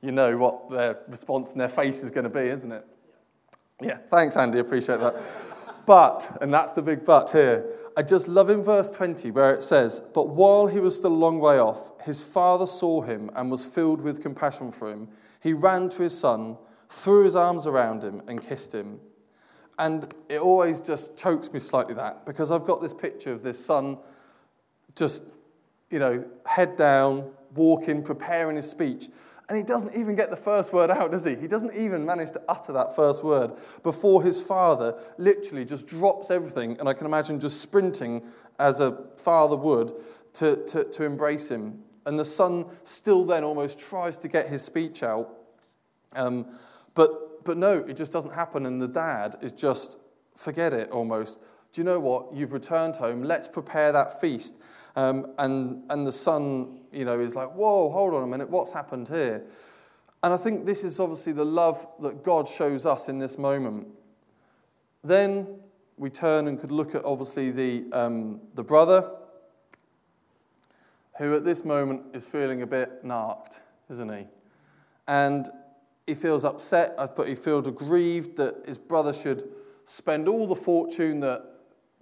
you 0.00 0.12
know 0.12 0.36
what 0.36 0.70
their 0.70 0.98
response 1.08 1.52
and 1.52 1.60
their 1.60 1.68
face 1.68 2.02
is 2.02 2.10
going 2.10 2.24
to 2.24 2.30
be, 2.30 2.40
isn't 2.40 2.70
it? 2.70 2.86
Yeah, 3.80 3.98
thanks, 4.08 4.36
Andy, 4.36 4.58
appreciate 4.58 5.00
that. 5.00 5.20
But, 5.86 6.36
and 6.42 6.52
that's 6.52 6.74
the 6.74 6.82
big 6.82 7.04
but 7.04 7.30
here, 7.30 7.64
I 7.96 8.02
just 8.02 8.28
love 8.28 8.50
in 8.50 8.62
verse 8.62 8.90
20 8.90 9.30
where 9.30 9.54
it 9.54 9.64
says, 9.64 10.00
But 10.12 10.28
while 10.28 10.66
he 10.66 10.80
was 10.80 10.96
still 10.96 11.12
a 11.12 11.14
long 11.14 11.40
way 11.40 11.58
off, 11.58 11.92
his 12.04 12.22
father 12.22 12.66
saw 12.66 13.00
him 13.00 13.30
and 13.34 13.50
was 13.50 13.64
filled 13.64 14.02
with 14.02 14.22
compassion 14.22 14.70
for 14.70 14.90
him. 14.90 15.08
He 15.40 15.52
ran 15.52 15.88
to 15.90 16.02
his 16.02 16.18
son, 16.18 16.58
threw 16.90 17.24
his 17.24 17.34
arms 17.34 17.66
around 17.66 18.04
him, 18.04 18.22
and 18.28 18.46
kissed 18.46 18.74
him. 18.74 19.00
And 19.78 20.12
it 20.28 20.40
always 20.40 20.80
just 20.80 21.16
chokes 21.16 21.52
me 21.52 21.60
slightly 21.60 21.94
that 21.94 22.26
because 22.26 22.50
I've 22.50 22.66
got 22.66 22.80
this 22.80 22.92
picture 22.92 23.32
of 23.32 23.42
this 23.42 23.64
son 23.64 23.98
just, 24.94 25.24
you 25.90 25.98
know, 25.98 26.24
head 26.46 26.76
down, 26.76 27.30
walking, 27.54 28.02
preparing 28.02 28.56
his 28.56 28.68
speech. 28.68 29.08
And 29.48 29.56
he 29.56 29.64
doesn't 29.64 29.96
even 29.96 30.14
get 30.14 30.28
the 30.28 30.36
first 30.36 30.74
word 30.74 30.90
out, 30.90 31.10
does 31.10 31.24
he? 31.24 31.34
He 31.34 31.48
doesn't 31.48 31.74
even 31.74 32.04
manage 32.04 32.32
to 32.32 32.42
utter 32.48 32.72
that 32.74 32.94
first 32.94 33.24
word 33.24 33.52
before 33.82 34.22
his 34.22 34.42
father 34.42 34.98
literally 35.16 35.64
just 35.64 35.86
drops 35.86 36.30
everything. 36.30 36.78
And 36.78 36.86
I 36.86 36.92
can 36.92 37.06
imagine 37.06 37.40
just 37.40 37.62
sprinting 37.62 38.22
as 38.58 38.80
a 38.80 39.06
father 39.16 39.56
would 39.56 39.94
to, 40.34 40.56
to, 40.66 40.84
to 40.84 41.04
embrace 41.04 41.50
him. 41.50 41.78
And 42.04 42.18
the 42.18 42.26
son 42.26 42.66
still 42.84 43.24
then 43.24 43.42
almost 43.42 43.80
tries 43.80 44.18
to 44.18 44.28
get 44.28 44.48
his 44.48 44.62
speech 44.62 45.02
out. 45.02 45.30
Um, 46.12 46.46
but, 46.94 47.44
but 47.44 47.56
no, 47.56 47.78
it 47.78 47.96
just 47.96 48.12
doesn't 48.12 48.34
happen. 48.34 48.66
And 48.66 48.82
the 48.82 48.88
dad 48.88 49.36
is 49.40 49.52
just, 49.52 49.98
forget 50.36 50.74
it 50.74 50.90
almost. 50.90 51.40
Do 51.72 51.80
you 51.80 51.84
know 51.84 52.00
what? 52.00 52.32
You've 52.32 52.52
returned 52.52 52.96
home. 52.96 53.22
Let's 53.22 53.48
prepare 53.48 53.92
that 53.92 54.20
feast. 54.20 54.56
Um, 54.96 55.32
and, 55.38 55.82
and 55.90 56.06
the 56.06 56.12
son, 56.12 56.80
you 56.92 57.04
know, 57.04 57.20
is 57.20 57.36
like, 57.36 57.54
whoa, 57.54 57.90
hold 57.90 58.14
on 58.14 58.24
a 58.24 58.26
minute, 58.26 58.50
what's 58.50 58.72
happened 58.72 59.08
here? 59.08 59.44
And 60.22 60.34
I 60.34 60.36
think 60.36 60.66
this 60.66 60.82
is 60.82 60.98
obviously 60.98 61.32
the 61.32 61.44
love 61.44 61.86
that 62.00 62.24
God 62.24 62.48
shows 62.48 62.84
us 62.84 63.08
in 63.08 63.18
this 63.18 63.38
moment. 63.38 63.86
Then 65.04 65.46
we 65.96 66.10
turn 66.10 66.48
and 66.48 66.60
could 66.60 66.72
look 66.72 66.94
at 66.94 67.04
obviously 67.04 67.50
the, 67.50 67.84
um, 67.92 68.40
the 68.54 68.64
brother, 68.64 69.08
who 71.18 71.34
at 71.34 71.44
this 71.44 71.64
moment 71.64 72.02
is 72.12 72.24
feeling 72.24 72.62
a 72.62 72.66
bit 72.66 73.04
narked, 73.04 73.60
isn't 73.90 74.12
he? 74.12 74.26
And 75.06 75.48
he 76.06 76.14
feels 76.14 76.44
upset, 76.44 76.96
but 77.16 77.28
he 77.28 77.34
feels 77.34 77.66
aggrieved 77.66 78.36
that 78.36 78.64
his 78.66 78.78
brother 78.78 79.12
should 79.12 79.48
spend 79.84 80.28
all 80.28 80.46
the 80.46 80.56
fortune 80.56 81.20
that 81.20 81.44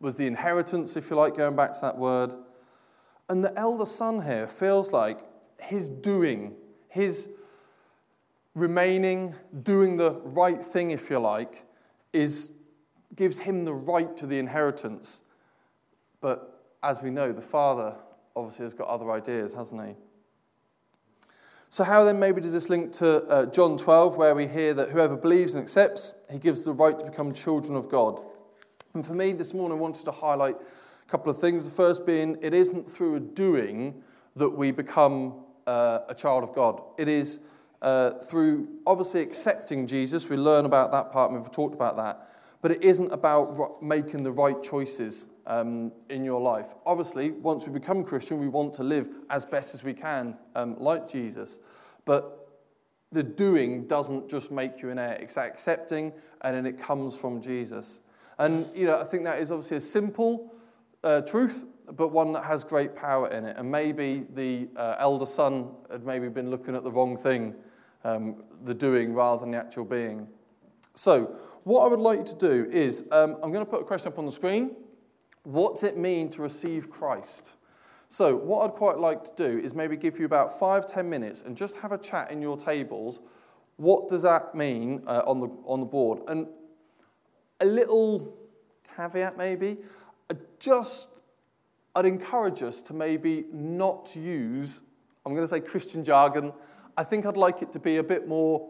was 0.00 0.16
the 0.16 0.26
inheritance, 0.26 0.96
if 0.96 1.10
you 1.10 1.16
like, 1.16 1.36
going 1.36 1.56
back 1.56 1.72
to 1.74 1.80
that 1.82 1.96
word, 1.96 2.34
and 3.28 3.44
the 3.44 3.56
elder 3.58 3.86
son 3.86 4.22
here 4.22 4.46
feels 4.46 4.92
like 4.92 5.20
his 5.60 5.88
doing, 5.88 6.54
his 6.88 7.28
remaining, 8.54 9.34
doing 9.62 9.96
the 9.96 10.12
right 10.22 10.64
thing, 10.64 10.90
if 10.90 11.10
you 11.10 11.18
like, 11.18 11.64
is, 12.12 12.54
gives 13.14 13.40
him 13.40 13.64
the 13.64 13.74
right 13.74 14.16
to 14.16 14.26
the 14.26 14.38
inheritance. 14.38 15.22
But 16.20 16.64
as 16.82 17.02
we 17.02 17.10
know, 17.10 17.32
the 17.32 17.42
father 17.42 17.96
obviously 18.34 18.64
has 18.64 18.74
got 18.74 18.88
other 18.88 19.10
ideas, 19.10 19.54
hasn't 19.54 19.86
he? 19.86 19.94
So, 21.68 21.84
how 21.84 22.04
then 22.04 22.18
maybe 22.20 22.40
does 22.40 22.52
this 22.52 22.70
link 22.70 22.92
to 22.92 23.24
uh, 23.24 23.46
John 23.46 23.76
12, 23.76 24.16
where 24.16 24.34
we 24.34 24.46
hear 24.46 24.72
that 24.74 24.90
whoever 24.90 25.16
believes 25.16 25.54
and 25.54 25.62
accepts, 25.62 26.14
he 26.30 26.38
gives 26.38 26.64
the 26.64 26.72
right 26.72 26.98
to 26.98 27.04
become 27.04 27.32
children 27.32 27.76
of 27.76 27.88
God? 27.88 28.22
And 28.96 29.04
for 29.04 29.12
me, 29.12 29.32
this 29.32 29.52
morning, 29.52 29.76
I 29.76 29.80
wanted 29.82 30.06
to 30.06 30.10
highlight 30.10 30.56
a 30.56 31.10
couple 31.10 31.30
of 31.30 31.38
things. 31.38 31.68
The 31.68 31.76
first 31.76 32.06
being, 32.06 32.38
it 32.40 32.54
isn't 32.54 32.90
through 32.90 33.16
a 33.16 33.20
doing 33.20 34.02
that 34.36 34.48
we 34.48 34.70
become 34.70 35.44
uh, 35.66 35.98
a 36.08 36.14
child 36.14 36.42
of 36.42 36.54
God. 36.54 36.80
It 36.96 37.06
is 37.06 37.40
uh, 37.82 38.12
through 38.12 38.68
obviously 38.86 39.20
accepting 39.20 39.86
Jesus. 39.86 40.30
We 40.30 40.38
learn 40.38 40.64
about 40.64 40.92
that 40.92 41.12
part, 41.12 41.30
and 41.30 41.38
we've 41.38 41.52
talked 41.52 41.74
about 41.74 41.98
that. 41.98 42.26
But 42.62 42.70
it 42.70 42.82
isn't 42.82 43.12
about 43.12 43.82
making 43.82 44.22
the 44.22 44.32
right 44.32 44.62
choices 44.62 45.26
um, 45.46 45.92
in 46.08 46.24
your 46.24 46.40
life. 46.40 46.72
Obviously, 46.86 47.32
once 47.32 47.66
we 47.66 47.74
become 47.74 48.02
Christian, 48.02 48.40
we 48.40 48.48
want 48.48 48.72
to 48.74 48.82
live 48.82 49.10
as 49.28 49.44
best 49.44 49.74
as 49.74 49.84
we 49.84 49.92
can, 49.92 50.38
um, 50.54 50.74
like 50.78 51.06
Jesus. 51.06 51.58
But 52.06 52.48
the 53.12 53.22
doing 53.22 53.86
doesn't 53.86 54.30
just 54.30 54.50
make 54.50 54.80
you 54.80 54.88
an 54.88 54.98
heir, 54.98 55.18
it's 55.20 55.36
accepting, 55.36 56.14
and 56.40 56.56
then 56.56 56.64
it 56.64 56.80
comes 56.80 57.18
from 57.18 57.42
Jesus. 57.42 58.00
And, 58.38 58.68
you 58.74 58.86
know, 58.86 59.00
I 59.00 59.04
think 59.04 59.24
that 59.24 59.40
is 59.40 59.50
obviously 59.50 59.78
a 59.78 59.80
simple 59.80 60.52
uh, 61.02 61.22
truth, 61.22 61.64
but 61.92 62.08
one 62.08 62.32
that 62.32 62.44
has 62.44 62.64
great 62.64 62.94
power 62.94 63.28
in 63.28 63.44
it. 63.44 63.56
And 63.56 63.70
maybe 63.70 64.26
the 64.34 64.68
uh, 64.76 64.96
elder 64.98 65.26
son 65.26 65.70
had 65.90 66.04
maybe 66.04 66.28
been 66.28 66.50
looking 66.50 66.74
at 66.74 66.84
the 66.84 66.90
wrong 66.90 67.16
thing, 67.16 67.54
um, 68.04 68.42
the 68.64 68.74
doing 68.74 69.14
rather 69.14 69.40
than 69.40 69.52
the 69.52 69.58
actual 69.58 69.84
being. 69.84 70.28
So, 70.94 71.36
what 71.64 71.84
I 71.84 71.88
would 71.88 72.00
like 72.00 72.18
you 72.20 72.24
to 72.24 72.34
do 72.34 72.70
is 72.70 73.04
um, 73.12 73.36
I'm 73.42 73.52
going 73.52 73.64
to 73.64 73.70
put 73.70 73.82
a 73.82 73.84
question 73.84 74.08
up 74.08 74.18
on 74.18 74.24
the 74.24 74.32
screen. 74.32 74.74
What's 75.42 75.82
it 75.82 75.96
mean 75.96 76.30
to 76.30 76.42
receive 76.42 76.90
Christ? 76.90 77.52
So, 78.08 78.34
what 78.34 78.64
I'd 78.64 78.76
quite 78.76 78.98
like 78.98 79.24
to 79.24 79.32
do 79.36 79.58
is 79.58 79.74
maybe 79.74 79.96
give 79.96 80.18
you 80.18 80.24
about 80.24 80.58
five, 80.58 80.86
ten 80.86 81.10
minutes 81.10 81.42
and 81.42 81.56
just 81.56 81.76
have 81.76 81.92
a 81.92 81.98
chat 81.98 82.30
in 82.30 82.40
your 82.40 82.56
tables. 82.56 83.20
What 83.76 84.08
does 84.08 84.22
that 84.22 84.54
mean 84.54 85.02
uh, 85.06 85.22
on, 85.26 85.40
the, 85.40 85.48
on 85.64 85.80
the 85.80 85.86
board? 85.86 86.22
And 86.28 86.46
a 87.60 87.64
little 87.64 88.34
caveat, 88.96 89.36
maybe 89.36 89.78
just, 90.58 91.08
I'd 91.94 92.06
encourage 92.06 92.62
us 92.62 92.82
to 92.82 92.94
maybe 92.94 93.44
not 93.52 94.14
use, 94.16 94.82
I'm 95.24 95.34
going 95.34 95.44
to 95.44 95.48
say 95.48 95.60
Christian 95.60 96.04
jargon. 96.04 96.52
I 96.96 97.04
think 97.04 97.26
I'd 97.26 97.36
like 97.36 97.62
it 97.62 97.72
to 97.72 97.78
be 97.78 97.98
a 97.98 98.02
bit 98.02 98.26
more 98.26 98.68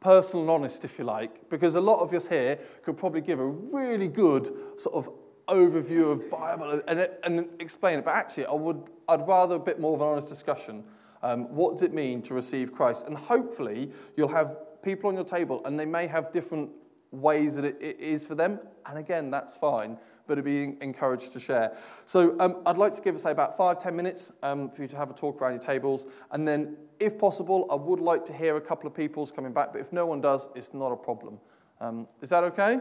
personal 0.00 0.42
and 0.42 0.50
honest, 0.50 0.84
if 0.84 0.98
you 0.98 1.04
like, 1.04 1.48
because 1.48 1.74
a 1.74 1.80
lot 1.80 2.00
of 2.00 2.12
us 2.12 2.26
here 2.26 2.58
could 2.82 2.96
probably 2.96 3.20
give 3.20 3.38
a 3.38 3.46
really 3.46 4.08
good 4.08 4.50
sort 4.76 4.94
of 4.94 5.12
overview 5.48 6.12
of 6.12 6.30
Bible 6.30 6.82
and, 6.88 7.08
and 7.22 7.48
explain 7.60 7.98
it. 7.98 8.04
But 8.04 8.14
actually, 8.14 8.46
I 8.46 8.54
would, 8.54 8.82
I'd 9.08 9.26
rather 9.26 9.56
a 9.56 9.60
bit 9.60 9.78
more 9.78 9.94
of 9.94 10.00
an 10.00 10.08
honest 10.08 10.28
discussion. 10.28 10.84
Um, 11.22 11.54
what 11.54 11.72
does 11.72 11.82
it 11.82 11.92
mean 11.92 12.22
to 12.22 12.34
receive 12.34 12.72
Christ? 12.72 13.06
And 13.06 13.16
hopefully, 13.16 13.92
you'll 14.16 14.28
have 14.28 14.56
people 14.82 15.08
on 15.08 15.14
your 15.14 15.24
table, 15.24 15.62
and 15.64 15.78
they 15.78 15.86
may 15.86 16.08
have 16.08 16.32
different 16.32 16.70
ways 17.12 17.56
that 17.56 17.64
it, 17.64 18.00
is 18.00 18.26
for 18.26 18.34
them. 18.34 18.58
And 18.86 18.98
again, 18.98 19.30
that's 19.30 19.54
fine, 19.54 19.98
but 20.26 20.36
to 20.36 20.42
be 20.42 20.76
encouraged 20.80 21.32
to 21.34 21.40
share. 21.40 21.76
So 22.06 22.36
um, 22.40 22.62
I'd 22.66 22.78
like 22.78 22.94
to 22.96 23.02
give, 23.02 23.18
say, 23.20 23.30
about 23.30 23.56
five, 23.56 23.78
ten 23.78 23.94
minutes 23.94 24.32
um, 24.42 24.70
for 24.70 24.82
you 24.82 24.88
to 24.88 24.96
have 24.96 25.10
a 25.10 25.14
talk 25.14 25.40
around 25.40 25.52
your 25.52 25.62
tables. 25.62 26.06
And 26.32 26.48
then, 26.48 26.76
if 26.98 27.18
possible, 27.18 27.68
I 27.70 27.74
would 27.76 28.00
like 28.00 28.24
to 28.26 28.32
hear 28.32 28.56
a 28.56 28.60
couple 28.60 28.88
of 28.88 28.94
people's 28.94 29.30
coming 29.30 29.52
back. 29.52 29.72
But 29.72 29.80
if 29.80 29.92
no 29.92 30.06
one 30.06 30.20
does, 30.20 30.48
it's 30.54 30.74
not 30.74 30.90
a 30.90 30.96
problem. 30.96 31.38
Um, 31.80 32.08
is 32.20 32.30
that 32.30 32.44
okay? 32.44 32.80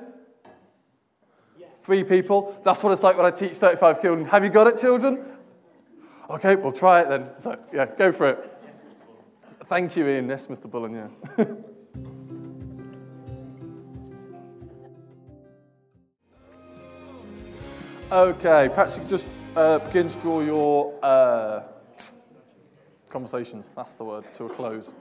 Yes. 1.60 1.70
Three 1.80 2.04
people. 2.04 2.60
That's 2.64 2.82
what 2.82 2.94
it's 2.94 3.04
like 3.04 3.18
when 3.18 3.26
I 3.26 3.32
teach 3.32 3.58
35 3.58 4.02
children. 4.02 4.26
Have 4.26 4.44
you 4.44 4.50
got 4.50 4.68
it, 4.68 4.78
children? 4.78 5.26
Okay, 6.30 6.56
we'll 6.56 6.72
try 6.72 7.02
it 7.02 7.10
then. 7.10 7.30
So, 7.40 7.60
yeah, 7.74 7.86
go 7.86 8.12
for 8.12 8.30
it. 8.30 8.58
Thank 9.66 9.96
you, 9.96 10.08
Ian. 10.08 10.30
Yes, 10.30 10.48
Mr. 10.48 10.70
Bullen, 10.70 10.94
yeah. 11.38 11.46
Okay, 18.12 18.68
perhaps 18.68 18.98
you 18.98 19.04
could 19.04 19.10
just 19.10 19.26
uh, 19.56 19.80
begin 19.80 20.10
to 20.10 20.20
draw 20.20 20.42
your 20.42 20.94
uh, 21.02 21.62
conversations, 23.08 23.72
that's 23.74 23.94
the 23.94 24.04
word, 24.04 24.26
to 24.34 24.48
a 24.48 24.50
close. 24.50 24.94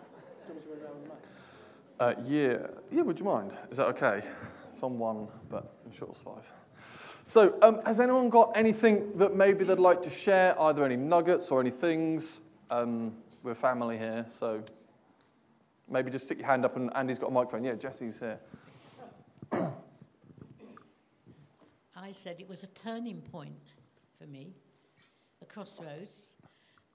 Uh, 1.99 2.15
yeah, 2.25 2.69
yeah, 2.93 3.03
would 3.03 3.19
you 3.19 3.25
mind? 3.25 3.57
Is 3.69 3.79
that 3.79 3.89
okay? 3.89 4.23
It's 4.71 4.85
on 4.85 4.97
one, 4.97 5.27
but 5.49 5.75
I'm 5.85 5.91
sure 5.91 6.07
it's 6.09 6.21
five. 6.21 6.53
So, 7.25 7.59
um, 7.63 7.81
has 7.85 7.99
anyone 7.99 8.29
got 8.29 8.53
anything 8.57 9.19
that 9.19 9.35
maybe 9.35 9.65
they'd 9.65 9.81
like 9.81 10.03
to 10.03 10.11
share, 10.11 10.55
either 10.63 10.85
any 10.85 10.95
nuggets 10.95 11.51
or 11.51 11.61
any 11.61 11.71
things? 11.71 12.43
Um, 12.71 13.17
we're 13.43 13.57
family 13.57 13.99
here, 13.99 14.25
so 14.29 14.63
maybe 15.89 16.13
just 16.13 16.27
stick 16.27 16.39
your 16.39 16.47
hand 16.47 16.65
up 16.65 16.77
and 16.77 16.95
Andy's 16.95 17.19
got 17.19 17.31
a 17.31 17.33
microphone. 17.33 17.65
Yeah, 17.65 17.75
Jesse's 17.75 18.21
here. 18.21 18.39
I 22.03 22.13
said 22.13 22.37
it 22.41 22.49
was 22.49 22.63
a 22.63 22.67
turning 22.69 23.21
point 23.21 23.75
for 24.19 24.27
me, 24.27 24.55
a 25.43 25.45
crossroads. 25.45 26.35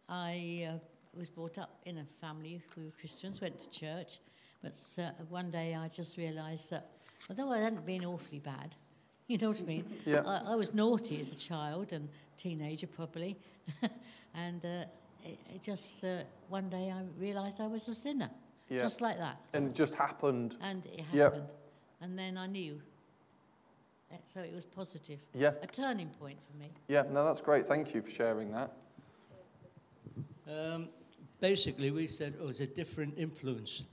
I 0.10 0.68
uh, 0.70 0.78
was 1.18 1.30
brought 1.30 1.58
up 1.60 1.80
in 1.86 2.00
a 2.00 2.06
family 2.22 2.62
who 2.74 2.86
were 2.86 2.92
Christians, 3.00 3.40
went 3.40 3.60
to 3.60 3.70
church, 3.70 4.20
but 4.64 4.74
uh, 4.98 5.12
one 5.30 5.52
day 5.52 5.76
I 5.76 5.90
just 5.90 6.18
realised 6.18 6.72
that 6.72 6.90
although 7.30 7.52
I 7.52 7.60
hadn't 7.60 7.86
been 7.86 8.04
awfully 8.04 8.40
bad, 8.40 8.76
you 9.28 9.38
know 9.38 9.50
what 9.50 9.60
I 9.60 9.64
mean? 9.64 9.86
Yeah. 10.06 10.24
I, 10.26 10.54
I 10.54 10.56
was 10.56 10.74
naughty 10.74 11.20
as 11.20 11.32
a 11.32 11.38
child 11.38 11.94
and 11.94 12.10
teenager 12.38 12.88
probably, 12.88 13.38
and 14.34 14.64
uh, 14.66 14.86
it, 15.24 15.38
it 15.54 15.62
just 15.62 16.04
uh, 16.04 16.22
one 16.50 16.68
day 16.70 16.92
I 16.92 17.04
realised 17.20 17.62
I 17.62 17.68
was 17.68 17.88
a 17.88 17.96
sinner, 17.96 18.30
Yeah. 18.70 18.80
just 18.80 19.02
like 19.02 19.18
that, 19.20 19.38
and 19.54 19.68
it 19.68 19.76
just 19.76 19.94
happened. 19.96 20.56
and 20.62 20.84
it 20.88 21.04
Yep. 21.14 21.34
happened, 21.34 21.54
and 22.02 22.18
then 22.18 22.38
I 22.40 22.48
knew. 22.48 22.82
Uh, 24.12 24.16
So 24.26 24.42
it 24.42 24.54
was 24.54 24.66
positive, 24.66 25.20
Yeah. 25.34 25.54
a 25.62 25.68
turning 25.68 26.10
point 26.10 26.38
for 26.50 26.58
me. 26.58 26.70
Yeah. 26.88 27.04
No, 27.04 27.26
that's 27.26 27.42
great. 27.42 27.66
Thank 27.66 27.94
you 27.94 28.02
for 28.02 28.10
sharing 28.10 28.52
that. 28.52 28.72
Um, 30.48 30.90
basically, 31.40 31.92
we 31.92 32.08
said 32.08 32.34
it 32.36 32.42
was 32.46 32.62
a 32.62 32.68
different 32.68 33.18
influence. 33.18 33.84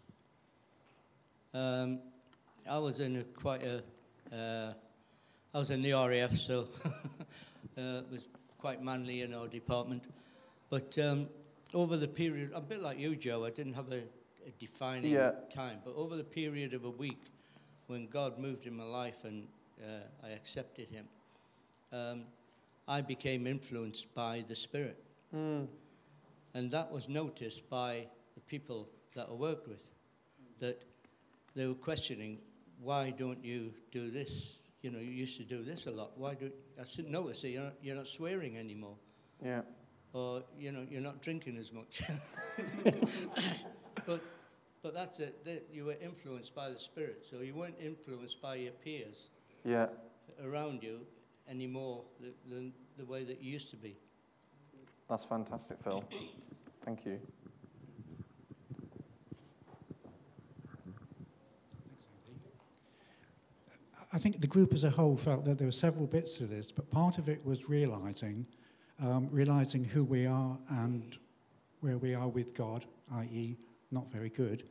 Um, 1.55 2.01
I 2.69 2.79
was 2.79 3.01
in 3.01 3.17
a 3.17 3.25
quite 3.25 3.63
a, 3.63 3.83
uh, 4.35 4.75
I 5.55 5.59
was 5.59 5.71
in 5.71 5.83
the 5.83 5.93
RAF, 5.93 6.33
so 6.37 6.69
uh, 7.79 7.81
it 7.81 8.11
was 8.11 8.27
quite 8.59 8.83
manly 8.83 9.23
in 9.23 9.35
our 9.35 9.49
department. 9.49 10.05
But 10.71 10.97
um, 10.99 11.29
over 11.75 11.97
the 11.97 12.09
period, 12.09 12.53
a 12.55 12.61
bit 12.61 12.81
like 12.81 12.99
you, 12.99 13.17
Joe, 13.17 13.45
I 13.45 13.51
didn't 13.51 13.75
have 13.75 13.91
a, 13.93 14.03
a 14.47 14.51
defining 14.59 15.11
Yeah. 15.13 15.33
time. 15.55 15.79
But 15.85 15.95
over 15.97 16.17
the 16.17 16.25
period 16.25 16.75
of 16.75 16.85
a 16.85 16.91
week, 16.91 17.21
when 17.87 18.07
God 18.09 18.39
moved 18.39 18.67
in 18.67 18.75
my 18.77 18.85
life 18.85 19.25
and 19.25 19.47
I 20.25 20.29
accepted 20.31 20.89
Him, 20.89 21.07
um, 21.93 22.25
I 22.89 23.01
became 23.01 23.47
influenced 23.47 24.13
by 24.15 24.45
the 24.49 24.57
Spirit. 24.57 25.05
Mm. 25.35 25.67
And 26.55 26.71
that 26.71 26.91
was 26.91 27.09
noticed 27.09 27.69
by 27.71 28.07
the 28.35 28.41
people 28.41 28.89
that 29.15 29.29
I 29.31 29.33
worked 29.33 29.69
with, 29.69 29.91
that 30.59 30.83
they 31.55 31.67
were 31.67 31.75
questioning, 31.75 32.39
why 32.83 33.11
don't 33.11 33.43
you 33.45 33.73
do 33.91 34.11
this? 34.11 34.57
You 34.83 34.91
know, 34.91 34.99
you 34.99 35.11
used 35.11 35.37
to 35.39 35.45
do 35.45 35.63
this 35.63 35.87
a 35.87 35.91
lot. 35.91 36.11
Why 36.17 36.35
do 36.35 36.51
I 36.79 36.85
said, 36.89 37.09
notice 37.09 37.43
that 37.43 37.51
you're 37.51 37.63
not, 37.63 37.75
you're 37.83 37.97
not 37.97 38.09
swearing 38.09 38.59
anymore, 38.59 38.97
Yeah. 39.45 39.63
or 40.13 40.43
you 40.59 40.73
know, 40.73 40.85
you're 40.91 41.01
not 41.01 41.23
drinking 41.23 41.57
as 41.57 41.73
much. 41.73 42.03
but 44.07 44.21
but 44.83 44.95
that's 44.95 45.21
it. 45.21 45.45
That 45.45 45.69
you 45.73 45.85
were 45.85 45.97
influenced 46.03 46.55
by 46.55 46.71
the 46.71 46.79
Spirit, 46.79 47.25
so 47.25 47.41
you 47.41 47.55
weren't 47.55 47.77
influenced 47.81 48.43
by 48.43 48.57
your 48.57 48.73
peers 48.73 49.29
Yeah. 49.65 49.87
around 50.45 50.83
you 50.83 51.01
anymore 51.49 52.03
th- 52.21 52.35
than 52.49 52.73
the 52.99 53.05
way 53.05 53.25
that 53.25 53.43
you 53.43 53.53
used 53.53 53.71
to 53.71 53.77
be. 53.77 53.97
That's 55.09 55.25
fantastic, 55.25 55.83
Phil. 55.83 56.03
Thank 56.85 57.07
you. 57.07 57.21
I 64.15 64.19
think 64.19 64.41
the 64.41 64.47
group 64.47 64.75
as 64.75 64.85
a 64.85 64.91
whole 64.91 65.17
felt 65.17 65.45
that 65.47 65.57
there 65.57 65.67
were 65.67 65.73
several 65.73 66.07
bits 66.07 66.37
to 66.39 66.47
this, 66.47 66.71
but 66.71 66.91
part 66.91 67.17
of 67.17 67.31
it 67.31 67.45
was 67.47 67.71
realizing, 67.71 68.47
um, 69.01 69.29
realizing 69.31 69.85
who 69.85 70.05
we 70.05 70.27
are 70.27 70.59
and 70.69 71.17
where 71.81 71.97
we 71.97 72.15
are 72.15 72.29
with 72.29 72.55
God, 72.55 72.85
i.e., 73.15 73.57
not 73.91 74.11
very 74.13 74.29
good. 74.29 74.69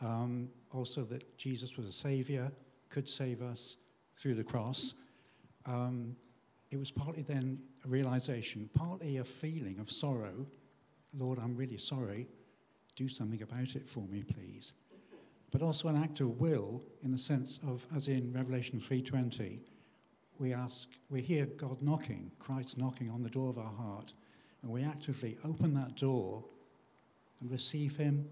Um, 0.00 0.48
also, 0.72 1.02
that 1.04 1.36
Jesus 1.36 1.76
was 1.76 1.86
a 1.86 1.92
savior, 1.92 2.50
could 2.88 3.08
save 3.08 3.42
us 3.42 3.76
through 4.20 4.34
the 4.34 4.44
cross. 4.44 4.94
Um, 5.66 6.16
it 6.70 6.78
was 6.78 6.90
partly 6.90 7.22
then 7.22 7.58
a 7.84 7.88
realization, 7.88 8.68
partly 8.74 9.16
a 9.16 9.24
feeling 9.24 9.78
of 9.78 9.90
sorrow. 9.90 10.46
Lord, 11.16 11.38
I'm 11.38 11.56
really 11.56 11.78
sorry. 11.78 12.28
Do 12.96 13.08
something 13.08 13.42
about 13.42 13.74
it 13.76 13.88
for 13.88 14.06
me, 14.06 14.22
please 14.22 14.72
but 15.50 15.62
also 15.62 15.88
an 15.88 15.96
act 15.96 16.20
of 16.20 16.40
will 16.40 16.82
in 17.02 17.10
the 17.10 17.18
sense 17.18 17.58
of 17.66 17.86
as 17.94 18.08
in 18.08 18.32
revelation 18.32 18.80
3.20 18.80 19.58
we 20.38 20.52
ask 20.52 20.88
we 21.08 21.20
hear 21.20 21.46
god 21.46 21.82
knocking 21.82 22.30
christ 22.38 22.78
knocking 22.78 23.10
on 23.10 23.22
the 23.22 23.28
door 23.28 23.48
of 23.48 23.58
our 23.58 23.72
heart 23.72 24.12
and 24.62 24.70
we 24.70 24.82
actively 24.82 25.36
open 25.44 25.74
that 25.74 25.96
door 25.96 26.44
and 27.40 27.50
receive 27.50 27.96
him 27.96 28.26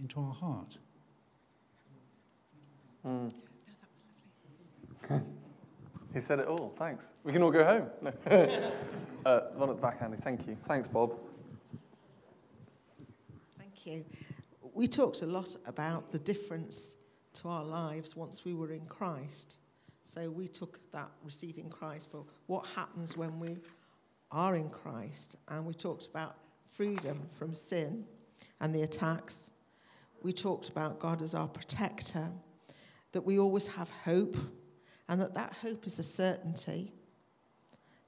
into 0.00 0.20
our 0.20 0.34
heart 0.34 0.78
Mm. 3.04 3.32
He 6.12 6.20
said 6.20 6.38
it 6.38 6.46
all. 6.46 6.74
Thanks. 6.78 7.12
We 7.24 7.32
can 7.32 7.42
all 7.42 7.50
go 7.50 7.64
home. 7.64 7.86
No. 8.02 8.12
uh, 9.26 9.40
one 9.54 9.70
at 9.70 9.76
the 9.76 9.82
back, 9.82 9.98
Andy. 10.00 10.16
Thank 10.16 10.46
you. 10.46 10.56
Thanks, 10.64 10.88
Bob. 10.88 11.14
Thank 13.58 13.86
you. 13.86 14.04
We 14.74 14.88
talked 14.88 15.22
a 15.22 15.26
lot 15.26 15.56
about 15.66 16.12
the 16.12 16.18
difference 16.18 16.94
to 17.34 17.48
our 17.48 17.64
lives 17.64 18.16
once 18.16 18.44
we 18.44 18.54
were 18.54 18.72
in 18.72 18.86
Christ. 18.86 19.58
So 20.02 20.30
we 20.30 20.48
took 20.48 20.80
that 20.92 21.10
receiving 21.24 21.68
Christ 21.68 22.10
for 22.10 22.24
what 22.46 22.66
happens 22.74 23.16
when 23.16 23.38
we 23.38 23.58
are 24.30 24.56
in 24.56 24.70
Christ. 24.70 25.36
And 25.48 25.66
we 25.66 25.74
talked 25.74 26.06
about 26.06 26.36
freedom 26.70 27.20
from 27.38 27.54
sin 27.54 28.04
and 28.60 28.74
the 28.74 28.82
attacks. 28.82 29.50
We 30.22 30.32
talked 30.32 30.68
about 30.68 30.98
God 30.98 31.22
as 31.22 31.34
our 31.34 31.48
protector, 31.48 32.30
that 33.12 33.22
we 33.22 33.38
always 33.38 33.68
have 33.68 33.90
hope, 34.04 34.36
and 35.08 35.20
that 35.20 35.34
that 35.34 35.52
hope 35.62 35.86
is 35.86 35.98
a 35.98 36.02
certainty, 36.02 36.92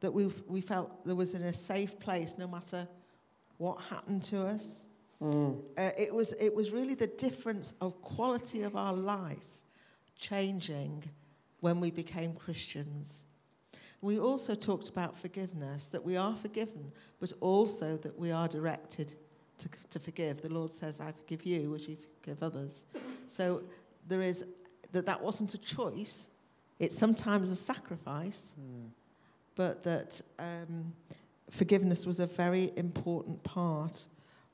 that 0.01 0.13
we 0.13 0.27
we 0.47 0.61
felt 0.61 1.05
there 1.07 1.17
was 1.17 1.35
in 1.35 1.43
a 1.43 1.53
safe 1.53 1.99
place 1.99 2.37
no 2.39 2.47
matter 2.47 2.89
what 3.59 3.81
happened 3.83 4.23
to 4.23 4.47
us. 4.47 4.85
Mm. 5.23 5.61
Uh, 5.77 5.91
it, 5.99 6.15
was, 6.15 6.33
it 6.35 6.55
was 6.55 6.71
really 6.71 6.95
the 6.95 7.09
difference 7.09 7.75
of 7.81 8.01
quality 8.03 8.63
of 8.63 8.77
our 8.77 8.93
life 8.93 9.37
changing 10.17 11.05
when 11.61 11.81
we 11.81 11.91
became 11.91 12.35
Christians. 12.35 13.25
We 14.01 14.21
also 14.21 14.55
talked 14.55 14.89
about 14.89 15.19
forgiveness, 15.19 15.87
that 15.87 16.05
we 16.05 16.17
are 16.17 16.35
forgiven, 16.35 16.93
but 17.19 17.33
also 17.41 17.97
that 17.97 18.17
we 18.17 18.31
are 18.31 18.47
directed 18.47 19.13
to, 19.59 19.69
to 19.91 19.99
forgive. 19.99 20.41
The 20.41 20.53
Lord 20.53 20.71
says, 20.71 21.01
I 21.01 21.11
forgive 21.11 21.45
you 21.45 21.75
as 21.75 21.89
you 21.89 21.97
forgive 22.21 22.45
others. 22.45 22.85
So 23.27 23.65
there 24.07 24.23
is 24.23 24.45
that 24.93 25.05
that 25.07 25.21
wasn't 25.21 25.53
a 25.55 25.59
choice, 25.59 26.29
it's 26.79 26.97
sometimes 26.97 27.51
a 27.51 27.57
sacrifice, 27.57 28.55
Mm. 28.61 28.91
but 29.55 29.83
that 29.85 30.21
um, 30.39 30.93
forgiveness 31.51 32.07
was 32.07 32.21
a 32.21 32.27
very 32.27 32.71
important 32.77 33.43
part 33.43 34.07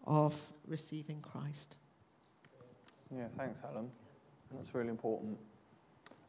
of 0.06 0.40
receiving 0.66 1.20
Christ. 1.20 1.76
Yeah, 3.14 3.28
thanks, 3.36 3.60
Helen. 3.60 3.90
That's 4.52 4.74
really 4.74 4.88
important. 4.90 5.38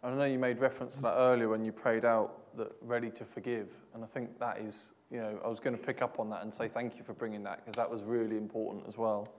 I 0.03 0.11
know 0.11 0.25
you 0.25 0.37
made 0.37 0.59
reference 0.59 0.95
to 0.97 1.01
that 1.03 1.15
earlier 1.15 1.49
when 1.49 1.63
you 1.63 1.71
prayed 1.71 2.05
out 2.05 2.55
that 2.57 2.71
ready 2.81 3.09
to 3.11 3.25
forgive. 3.25 3.69
And 3.93 4.03
I 4.03 4.07
think 4.07 4.39
that 4.39 4.59
is, 4.59 4.91
you 5.09 5.17
know, 5.19 5.39
I 5.43 5.47
was 5.47 5.59
going 5.59 5.75
to 5.75 5.81
pick 5.81 6.01
up 6.01 6.19
on 6.19 6.29
that 6.29 6.43
and 6.43 6.53
say 6.53 6.67
thank 6.67 6.97
you 6.97 7.03
for 7.03 7.13
bringing 7.13 7.43
that 7.43 7.57
because 7.65 7.75
that 7.75 7.89
was 7.89 8.03
really 8.03 8.37
important 8.37 8.85
as 8.87 8.97
well. 8.97 9.29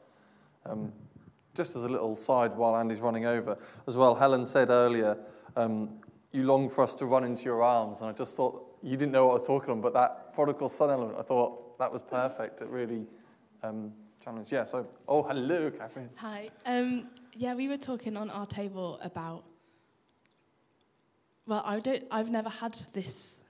Um, 0.64 0.92
just 1.54 1.76
as 1.76 1.84
a 1.84 1.88
little 1.88 2.16
side 2.16 2.56
while 2.56 2.76
Andy's 2.76 2.98
running 3.00 3.26
over 3.26 3.56
as 3.86 3.96
well, 3.96 4.16
Helen 4.16 4.44
said 4.44 4.68
earlier, 4.68 5.16
um, 5.54 6.00
you 6.32 6.44
long 6.44 6.68
for 6.68 6.84
us 6.84 6.94
to 6.96 7.06
run 7.06 7.24
into 7.24 7.44
your 7.44 7.62
arms. 7.62 8.00
And 8.00 8.10
I 8.10 8.12
just 8.12 8.36
thought, 8.36 8.76
you 8.82 8.96
didn't 8.96 9.12
know 9.12 9.26
what 9.26 9.32
I 9.32 9.34
was 9.34 9.46
talking 9.46 9.70
on, 9.70 9.80
but 9.80 9.92
that 9.94 10.34
prodigal 10.34 10.68
son 10.68 10.90
element, 10.90 11.16
I 11.18 11.22
thought 11.22 11.78
that 11.78 11.92
was 11.92 12.02
perfect. 12.02 12.60
It 12.60 12.68
really 12.68 13.06
um, 13.62 13.92
challenged. 14.22 14.52
Yeah, 14.52 14.64
so, 14.64 14.86
oh, 15.08 15.22
hello, 15.22 15.70
Catherine. 15.70 16.10
Hi. 16.18 16.50
Um, 16.64 17.08
yeah, 17.34 17.54
we 17.54 17.68
were 17.68 17.78
talking 17.78 18.16
on 18.16 18.30
our 18.30 18.46
table 18.46 18.98
about. 19.02 19.44
Well, 21.46 21.62
I 21.64 21.78
don't. 21.80 22.04
I've 22.10 22.30
never 22.30 22.48
had 22.48 22.76
this 22.92 23.40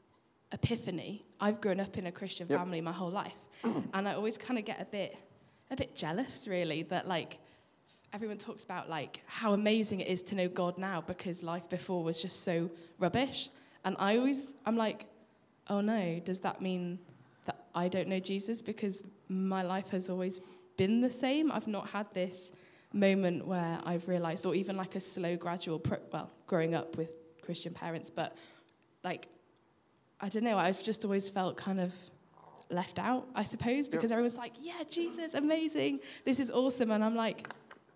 epiphany. 0.52 1.24
I've 1.40 1.60
grown 1.60 1.80
up 1.80 1.96
in 1.98 2.06
a 2.06 2.12
Christian 2.12 2.46
Yep. 2.48 2.58
family 2.58 2.80
my 2.80 2.92
whole 2.92 3.10
life, 3.10 3.36
and 3.64 4.08
I 4.08 4.14
always 4.14 4.36
kind 4.36 4.58
of 4.58 4.64
get 4.64 4.80
a 4.80 4.84
bit, 4.84 5.16
a 5.70 5.76
bit 5.76 5.94
jealous, 5.96 6.46
really, 6.46 6.82
that 6.84 7.06
like 7.08 7.38
everyone 8.16 8.38
talks 8.38 8.64
about 8.64 8.88
like 8.88 9.20
how 9.26 9.52
amazing 9.52 10.00
it 10.00 10.08
is 10.08 10.22
to 10.22 10.34
know 10.34 10.48
God 10.48 10.78
now 10.78 11.02
because 11.06 11.42
life 11.42 11.68
before 11.68 12.02
was 12.02 12.22
just 12.22 12.44
so 12.44 12.70
rubbish, 12.98 13.50
and 13.84 13.94
I 13.98 14.16
always 14.16 14.54
I'm 14.64 14.74
like, 14.74 15.04
oh 15.68 15.82
no, 15.82 16.18
does 16.24 16.40
that 16.40 16.62
mean 16.62 16.98
that 17.44 17.66
I 17.74 17.88
don't 17.88 18.08
know 18.08 18.18
Jesus? 18.18 18.62
Because 18.62 19.04
my 19.28 19.62
life 19.62 19.90
has 19.90 20.08
always 20.08 20.40
been 20.78 21.02
the 21.02 21.10
same? 21.10 21.52
I've 21.52 21.66
not 21.66 21.90
had 21.90 22.06
this 22.14 22.52
moment 22.94 23.46
where 23.46 23.78
I've 23.84 24.08
realized, 24.08 24.46
or 24.46 24.54
even 24.54 24.78
like 24.78 24.94
a 24.94 25.00
slow, 25.00 25.36
gradual, 25.36 25.78
pro- 25.78 25.98
well, 26.10 26.30
growing 26.46 26.74
up 26.74 26.96
with 26.96 27.10
Christian 27.42 27.74
parents, 27.74 28.08
but 28.08 28.34
like, 29.04 29.28
I 30.22 30.30
don't 30.30 30.44
know, 30.44 30.56
I've 30.56 30.82
just 30.82 31.04
always 31.04 31.28
felt 31.28 31.58
kind 31.58 31.80
of 31.80 31.92
left 32.70 32.98
out, 32.98 33.26
I 33.34 33.44
suppose, 33.44 33.88
because 33.88 34.10
everyone's 34.10 34.38
like, 34.38 34.54
yeah, 34.58 34.84
Jesus, 34.88 35.34
amazing, 35.34 36.00
this 36.24 36.40
is 36.40 36.50
awesome. 36.50 36.90
And 36.92 37.04
I'm 37.04 37.14
like, 37.14 37.46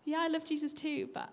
yeah, 0.04 0.18
I 0.20 0.28
love 0.28 0.44
Jesus 0.44 0.72
too, 0.72 1.08
but 1.12 1.30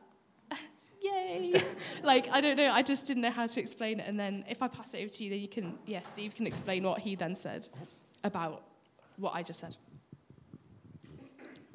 yay. 1.02 1.64
like, 2.04 2.30
I 2.30 2.42
don't 2.42 2.58
know, 2.58 2.72
I 2.72 2.82
just 2.82 3.06
didn't 3.06 3.24
know 3.24 3.32
how 3.32 3.48
to 3.48 3.60
explain 3.60 4.00
it. 4.00 4.08
And 4.08 4.20
then 4.20 4.44
if 4.50 4.62
I 4.62 4.68
pass 4.68 4.94
it 4.94 5.00
over 5.00 5.10
to 5.10 5.24
you, 5.24 5.30
then 5.30 5.40
you 5.40 5.48
can, 5.48 5.78
yeah, 5.86 6.02
Steve 6.02 6.36
can 6.36 6.48
explain 6.48 6.84
what 6.84 7.00
he 7.00 7.16
then 7.16 7.36
said 7.36 7.68
about 8.24 8.64
what 9.18 9.34
I 9.36 9.44
just 9.44 9.60
said. 9.60 9.76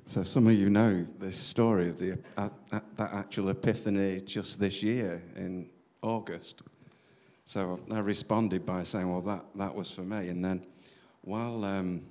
So 0.05 0.23
some 0.23 0.47
of 0.47 0.55
you 0.55 0.69
know 0.69 1.07
this 1.19 1.39
story 1.39 1.89
of 1.89 1.99
the, 1.99 2.19
uh, 2.37 2.49
uh, 2.73 2.81
that 2.97 3.13
actual 3.13 3.51
epiphany 3.51 4.21
just 4.21 4.59
this 4.59 4.83
year 4.83 5.23
in 5.37 5.71
August. 6.03 6.63
So 7.45 7.81
I 7.91 8.01
responded 8.01 8.67
by 8.67 8.83
saying, 8.83 9.11
well, 9.11 9.21
that, 9.23 9.45
that 9.55 9.75
was 9.75 9.91
for 9.91 10.03
me. 10.03 10.29
And 10.29 10.45
then 10.45 10.67
while, 11.23 11.65
um, 11.65 12.03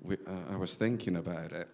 we, 0.00 0.16
uh, 0.26 0.52
I 0.52 0.56
was 0.56 0.74
thinking 0.74 1.16
about 1.16 1.52
it. 1.52 1.68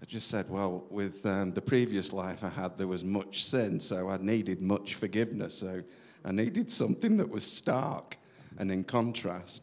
I 0.00 0.04
just 0.04 0.28
said, 0.28 0.50
well, 0.50 0.84
with 0.90 1.24
um, 1.24 1.52
the 1.52 1.62
previous 1.62 2.12
life 2.12 2.44
I 2.44 2.50
had, 2.50 2.76
there 2.76 2.86
was 2.86 3.02
much 3.02 3.44
sin, 3.44 3.80
so 3.80 4.10
I 4.10 4.18
needed 4.18 4.60
much 4.60 4.94
forgiveness. 4.94 5.58
So 5.58 5.82
I 6.24 6.32
needed 6.32 6.70
something 6.70 7.16
that 7.16 7.28
was 7.28 7.44
stark 7.50 8.18
and 8.58 8.70
in 8.70 8.84
contrast. 8.84 9.62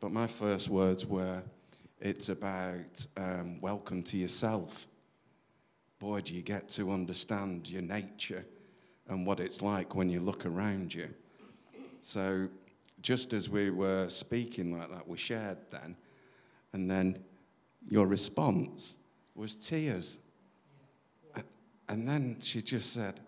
But 0.00 0.10
my 0.10 0.26
first 0.26 0.68
words 0.68 1.06
were, 1.06 1.42
it's 2.00 2.28
about 2.28 3.06
um, 3.16 3.60
welcome 3.60 4.02
to 4.04 4.16
yourself. 4.16 4.88
Boy, 6.00 6.22
do 6.22 6.34
you 6.34 6.42
get 6.42 6.68
to 6.70 6.90
understand 6.90 7.68
your 7.68 7.82
nature 7.82 8.44
and 9.08 9.26
what 9.26 9.40
it's 9.40 9.62
like 9.62 9.94
when 9.94 10.08
you 10.08 10.20
look 10.20 10.44
around 10.46 10.92
you. 10.94 11.08
So, 12.02 12.48
just 13.00 13.32
as 13.32 13.48
we 13.48 13.70
were 13.70 14.08
speaking 14.08 14.76
like 14.76 14.90
that, 14.90 15.06
we 15.06 15.16
shared 15.16 15.58
then, 15.70 15.96
and 16.72 16.90
then 16.90 17.24
your 17.88 18.06
response 18.06 18.96
was 19.38 19.56
tears. 19.56 20.18
And 21.88 22.06
then 22.06 22.36
she 22.42 22.60
just 22.60 22.92
said, 22.92 23.20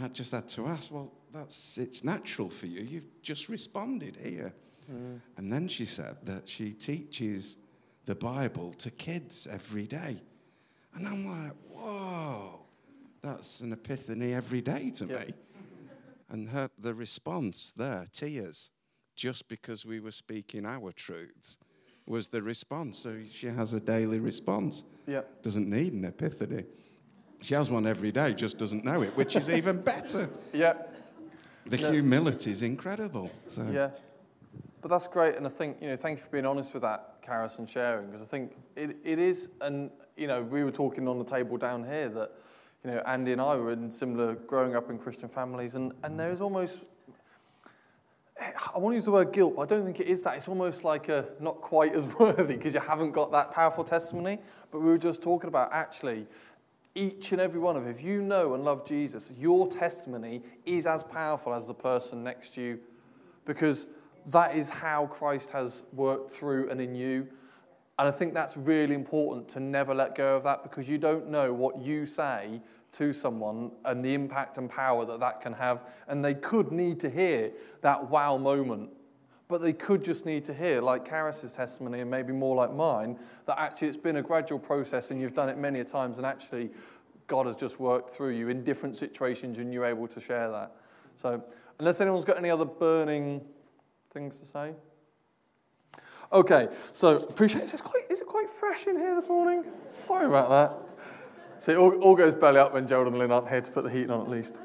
I 0.00 0.06
just 0.08 0.30
had 0.30 0.46
to 0.50 0.66
ask, 0.68 0.92
well, 0.92 1.10
that's 1.32 1.78
it's 1.78 2.04
natural 2.04 2.48
for 2.48 2.66
you. 2.66 2.82
You've 2.82 3.22
just 3.22 3.48
responded 3.48 4.16
here. 4.16 4.54
Mm. 4.90 5.20
And 5.36 5.52
then 5.52 5.66
she 5.66 5.84
said 5.84 6.18
that 6.24 6.48
she 6.48 6.72
teaches 6.72 7.56
the 8.06 8.14
Bible 8.14 8.72
to 8.74 8.90
kids 8.92 9.48
every 9.50 9.86
day. 9.86 10.22
And 10.94 11.08
I'm 11.08 11.26
like, 11.26 11.52
whoa, 11.70 12.60
that's 13.20 13.60
an 13.60 13.72
epiphany 13.72 14.34
every 14.34 14.60
day 14.60 14.90
to 14.90 15.06
me. 15.06 15.34
And 16.30 16.48
her, 16.50 16.70
the 16.78 16.94
response 16.94 17.72
there, 17.76 18.06
tears, 18.12 18.70
just 19.16 19.48
because 19.48 19.84
we 19.84 19.98
were 19.98 20.12
speaking 20.12 20.64
our 20.64 20.92
truths, 20.92 21.58
was 22.08 22.28
the 22.28 22.42
response. 22.42 22.98
So 22.98 23.18
she 23.30 23.46
has 23.46 23.72
a 23.72 23.80
daily 23.80 24.18
response. 24.18 24.84
Yep. 25.06 25.42
Doesn't 25.42 25.68
need 25.68 25.92
an 25.92 26.04
epiphany. 26.04 26.64
She 27.42 27.54
has 27.54 27.70
one 27.70 27.86
every 27.86 28.10
day, 28.10 28.34
just 28.34 28.58
doesn't 28.58 28.84
know 28.84 29.02
it, 29.02 29.16
which 29.16 29.36
is 29.36 29.48
even 29.48 29.80
better. 29.80 30.28
Yeah. 30.52 30.74
The 31.66 31.76
no. 31.76 31.92
humility 31.92 32.50
is 32.50 32.62
incredible. 32.62 33.30
So. 33.46 33.66
Yeah. 33.70 33.90
But 34.80 34.88
that's 34.88 35.06
great, 35.06 35.36
and 35.36 35.46
I 35.46 35.50
think, 35.50 35.76
you 35.82 35.88
know, 35.88 35.96
thank 35.96 36.18
you 36.18 36.24
for 36.24 36.30
being 36.30 36.46
honest 36.46 36.72
with 36.72 36.82
that, 36.82 37.22
Karis, 37.22 37.58
and 37.58 37.68
sharing, 37.68 38.06
because 38.06 38.22
I 38.22 38.24
think 38.24 38.52
it, 38.74 38.96
it 39.04 39.18
is, 39.18 39.50
and, 39.60 39.90
you 40.16 40.28
know, 40.28 40.42
we 40.42 40.64
were 40.64 40.70
talking 40.70 41.06
on 41.06 41.18
the 41.18 41.24
table 41.24 41.58
down 41.58 41.84
here 41.84 42.08
that, 42.08 42.32
you 42.84 42.92
know, 42.92 43.02
Andy 43.04 43.32
and 43.32 43.40
I 43.40 43.56
were 43.56 43.72
in 43.72 43.90
similar 43.90 44.34
growing 44.34 44.76
up 44.76 44.88
in 44.88 44.98
Christian 44.98 45.28
families, 45.28 45.74
and, 45.74 45.92
and 46.04 46.18
there 46.18 46.30
is 46.30 46.40
almost, 46.40 46.78
I 48.40 48.78
want 48.78 48.92
to 48.92 48.96
use 48.96 49.04
the 49.04 49.12
word 49.12 49.32
guilt, 49.32 49.54
but 49.56 49.62
I 49.62 49.66
don't 49.66 49.84
think 49.84 50.00
it 50.00 50.06
is 50.06 50.22
that. 50.22 50.36
It's 50.36 50.48
almost 50.48 50.84
like 50.84 51.08
a 51.08 51.26
not 51.40 51.60
quite 51.60 51.94
as 51.94 52.06
worthy 52.18 52.56
because 52.56 52.74
you 52.74 52.80
haven't 52.80 53.12
got 53.12 53.32
that 53.32 53.52
powerful 53.52 53.84
testimony. 53.84 54.38
But 54.70 54.80
we 54.80 54.86
were 54.86 54.98
just 54.98 55.22
talking 55.22 55.48
about 55.48 55.72
actually, 55.72 56.26
each 56.94 57.32
and 57.32 57.40
every 57.40 57.60
one 57.60 57.76
of 57.76 57.84
you, 57.84 57.90
if 57.90 58.02
you 58.02 58.22
know 58.22 58.54
and 58.54 58.64
love 58.64 58.86
Jesus, 58.86 59.32
your 59.38 59.68
testimony 59.68 60.42
is 60.64 60.86
as 60.86 61.02
powerful 61.02 61.52
as 61.52 61.66
the 61.66 61.74
person 61.74 62.22
next 62.22 62.54
to 62.54 62.62
you 62.62 62.80
because 63.44 63.88
that 64.26 64.54
is 64.54 64.68
how 64.68 65.06
Christ 65.06 65.50
has 65.50 65.84
worked 65.92 66.30
through 66.30 66.70
and 66.70 66.80
in 66.80 66.94
you. 66.94 67.26
And 67.98 68.06
I 68.06 68.10
think 68.12 68.34
that's 68.34 68.56
really 68.56 68.94
important 68.94 69.48
to 69.50 69.60
never 69.60 69.94
let 69.94 70.14
go 70.14 70.36
of 70.36 70.44
that 70.44 70.62
because 70.62 70.88
you 70.88 70.98
don't 70.98 71.28
know 71.28 71.52
what 71.52 71.80
you 71.80 72.06
say 72.06 72.60
to 72.92 73.12
someone 73.12 73.72
and 73.84 74.04
the 74.04 74.14
impact 74.14 74.58
and 74.58 74.68
power 74.70 75.04
that 75.04 75.20
that 75.20 75.40
can 75.40 75.52
have. 75.52 75.88
And 76.06 76.24
they 76.24 76.34
could 76.34 76.72
need 76.72 77.00
to 77.00 77.10
hear 77.10 77.52
that 77.82 78.10
wow 78.10 78.36
moment. 78.36 78.90
But 79.48 79.62
they 79.62 79.72
could 79.72 80.04
just 80.04 80.26
need 80.26 80.44
to 80.44 80.54
hear, 80.54 80.82
like 80.82 81.08
Karis's 81.08 81.54
testimony 81.54 82.00
and 82.00 82.10
maybe 82.10 82.34
more 82.34 82.54
like 82.54 82.72
mine, 82.72 83.18
that 83.46 83.58
actually 83.58 83.88
it's 83.88 83.96
been 83.96 84.16
a 84.16 84.22
gradual 84.22 84.58
process 84.58 85.10
and 85.10 85.20
you've 85.20 85.32
done 85.32 85.48
it 85.48 85.56
many 85.56 85.80
a 85.80 85.84
times 85.84 86.18
and 86.18 86.26
actually 86.26 86.70
God 87.28 87.46
has 87.46 87.56
just 87.56 87.80
worked 87.80 88.10
through 88.10 88.30
you 88.30 88.48
in 88.48 88.62
different 88.62 88.96
situations 88.96 89.58
and 89.58 89.72
you're 89.72 89.86
able 89.86 90.06
to 90.08 90.20
share 90.20 90.50
that. 90.50 90.72
So, 91.16 91.42
unless 91.78 92.00
anyone's 92.00 92.24
got 92.24 92.36
any 92.36 92.50
other 92.50 92.64
burning 92.64 93.42
things 94.12 94.38
to 94.40 94.46
say? 94.46 94.72
Okay, 96.32 96.68
so 96.92 97.16
appreciate 97.16 97.64
it. 97.64 97.72
It's 97.72 97.82
quite, 97.82 98.04
is 98.10 98.20
it 98.20 98.26
quite 98.26 98.50
fresh 98.50 98.86
in 98.86 98.98
here 98.98 99.14
this 99.14 99.28
morning? 99.28 99.64
Sorry 99.86 100.26
about 100.26 100.50
that. 100.50 101.06
See, 101.58 101.74
all, 101.74 101.92
all 102.00 102.14
goes 102.14 102.34
belly 102.34 102.58
up 102.58 102.72
when 102.72 102.86
Gerald 102.86 103.08
and 103.08 103.18
Lynn 103.18 103.32
aren't 103.32 103.48
here 103.48 103.60
to 103.60 103.70
put 103.70 103.84
the 103.84 103.90
heat 103.90 104.10
on 104.10 104.20
at 104.20 104.28
least. 104.28 104.60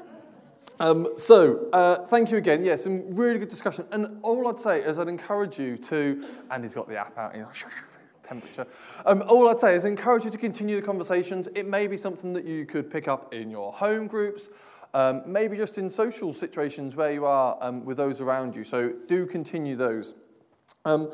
Um, 0.80 1.08
so, 1.16 1.68
uh, 1.72 2.06
thank 2.06 2.30
you 2.30 2.36
again. 2.36 2.64
Yeah, 2.64 2.76
some 2.76 3.14
really 3.14 3.38
good 3.38 3.48
discussion. 3.48 3.86
And 3.92 4.18
all 4.22 4.48
I'd 4.48 4.60
say 4.60 4.82
is 4.82 4.98
I'd 4.98 5.08
encourage 5.08 5.58
you 5.58 5.76
to, 5.76 6.26
and 6.50 6.64
he's 6.64 6.74
got 6.74 6.88
the 6.88 6.96
app 6.96 7.16
out, 7.16 7.34
you 7.34 7.42
know, 7.42 7.50
temperature. 8.22 8.66
Um, 9.06 9.22
all 9.28 9.48
I'd 9.48 9.58
say 9.58 9.74
is 9.74 9.84
encourage 9.84 10.24
you 10.24 10.30
to 10.30 10.38
continue 10.38 10.76
the 10.76 10.86
conversations. 10.86 11.48
It 11.54 11.66
may 11.66 11.86
be 11.86 11.96
something 11.96 12.32
that 12.32 12.44
you 12.44 12.66
could 12.66 12.90
pick 12.90 13.06
up 13.06 13.32
in 13.32 13.50
your 13.50 13.72
home 13.72 14.06
groups, 14.06 14.48
um, 14.94 15.22
maybe 15.26 15.56
just 15.56 15.78
in 15.78 15.90
social 15.90 16.32
situations 16.32 16.96
where 16.96 17.12
you 17.12 17.24
are 17.24 17.56
um, 17.60 17.84
with 17.84 17.96
those 17.96 18.20
around 18.20 18.56
you. 18.56 18.64
So 18.64 18.92
do 19.06 19.26
continue 19.26 19.76
those. 19.76 20.14
Um, 20.84 21.12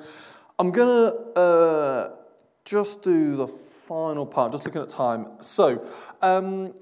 I'm 0.59 0.71
going 0.71 1.11
to 1.11 1.41
uh, 1.41 2.17
just 2.65 3.03
do 3.03 3.37
the 3.37 3.49
final 3.91 4.25
part, 4.25 4.53
just 4.53 4.65
looking 4.65 4.81
at 4.81 4.89
time. 4.89 5.27
So 5.41 5.85
um, 6.23 6.73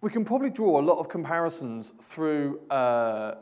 we 0.00 0.08
can 0.08 0.24
probably 0.24 0.48
draw 0.48 0.80
a 0.80 0.84
lot 0.90 0.98
of 0.98 1.10
comparisons 1.10 1.92
through. 2.00 2.60
Uh, 2.70 3.34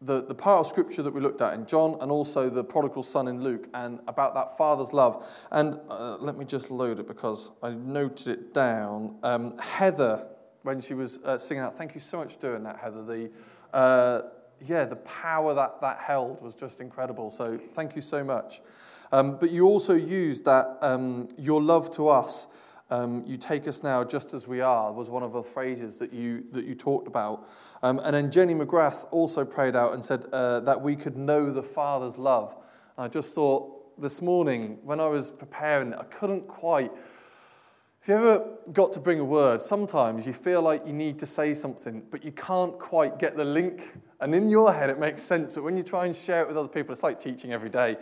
the, 0.00 0.24
the 0.24 0.34
part 0.34 0.60
of 0.60 0.66
scripture 0.68 1.02
that 1.02 1.12
we 1.12 1.20
looked 1.20 1.40
at 1.40 1.54
in 1.54 1.66
John 1.66 1.96
and 2.00 2.08
also 2.08 2.48
the 2.48 2.62
prodigal 2.62 3.02
son 3.02 3.26
in 3.26 3.42
Luke 3.42 3.66
and 3.74 3.98
about 4.06 4.32
that 4.34 4.56
father's 4.56 4.92
love. 4.92 5.26
And 5.50 5.80
uh, 5.90 6.18
let 6.20 6.38
me 6.38 6.44
just 6.44 6.70
load 6.70 7.00
it 7.00 7.08
because 7.08 7.50
I 7.64 7.70
noted 7.70 8.28
it 8.28 8.54
down. 8.54 9.16
Um, 9.24 9.58
Heather 9.58 10.28
when 10.62 10.80
she 10.80 10.94
was 10.94 11.18
uh, 11.24 11.36
singing 11.36 11.64
out. 11.64 11.76
Thank 11.76 11.96
you 11.96 12.00
so 12.00 12.18
much 12.18 12.34
for 12.34 12.40
doing 12.40 12.62
that, 12.62 12.76
Heather. 12.76 13.04
The, 13.04 13.30
uh, 13.72 14.20
yeah, 14.60 14.84
the 14.84 14.96
power 14.96 15.54
that 15.54 15.80
that 15.80 15.98
held 15.98 16.42
was 16.42 16.54
just 16.54 16.80
incredible. 16.80 17.30
So 17.30 17.58
thank 17.74 17.96
you 17.96 18.02
so 18.02 18.24
much. 18.24 18.60
Um, 19.12 19.38
but 19.38 19.50
you 19.50 19.66
also 19.66 19.94
used 19.94 20.44
that 20.44 20.78
um, 20.82 21.28
your 21.38 21.62
love 21.62 21.90
to 21.92 22.08
us. 22.08 22.46
Um, 22.90 23.22
you 23.26 23.36
take 23.36 23.68
us 23.68 23.82
now 23.82 24.02
just 24.02 24.32
as 24.32 24.46
we 24.46 24.62
are 24.62 24.90
was 24.92 25.10
one 25.10 25.22
of 25.22 25.32
the 25.32 25.42
phrases 25.42 25.98
that 25.98 26.12
you 26.12 26.44
that 26.52 26.64
you 26.64 26.74
talked 26.74 27.06
about. 27.06 27.48
Um, 27.82 28.00
and 28.02 28.14
then 28.14 28.30
Jenny 28.30 28.54
McGrath 28.54 29.06
also 29.10 29.44
prayed 29.44 29.76
out 29.76 29.92
and 29.92 30.04
said 30.04 30.24
uh, 30.32 30.60
that 30.60 30.80
we 30.80 30.96
could 30.96 31.16
know 31.16 31.50
the 31.50 31.62
Father's 31.62 32.16
love. 32.16 32.56
And 32.96 33.04
I 33.04 33.08
just 33.08 33.34
thought 33.34 34.00
this 34.00 34.22
morning 34.22 34.78
when 34.82 35.00
I 35.00 35.06
was 35.06 35.30
preparing, 35.30 35.92
I 35.92 36.04
couldn't 36.04 36.48
quite 36.48 36.90
if 38.08 38.12
you 38.12 38.16
ever 38.16 38.56
got 38.72 38.90
to 38.94 39.00
bring 39.00 39.20
a 39.20 39.24
word, 39.24 39.60
sometimes 39.60 40.26
you 40.26 40.32
feel 40.32 40.62
like 40.62 40.86
you 40.86 40.94
need 40.94 41.18
to 41.18 41.26
say 41.26 41.52
something, 41.52 42.02
but 42.10 42.24
you 42.24 42.32
can't 42.32 42.78
quite 42.78 43.18
get 43.18 43.36
the 43.36 43.44
link. 43.44 43.98
And 44.20 44.34
in 44.34 44.48
your 44.48 44.72
head, 44.72 44.88
it 44.88 44.98
makes 44.98 45.20
sense, 45.20 45.52
but 45.52 45.62
when 45.62 45.76
you 45.76 45.82
try 45.82 46.06
and 46.06 46.16
share 46.16 46.40
it 46.40 46.48
with 46.48 46.56
other 46.56 46.70
people, 46.70 46.94
it's 46.94 47.02
like 47.02 47.20
teaching 47.20 47.52
every 47.52 47.68
day. 47.68 47.98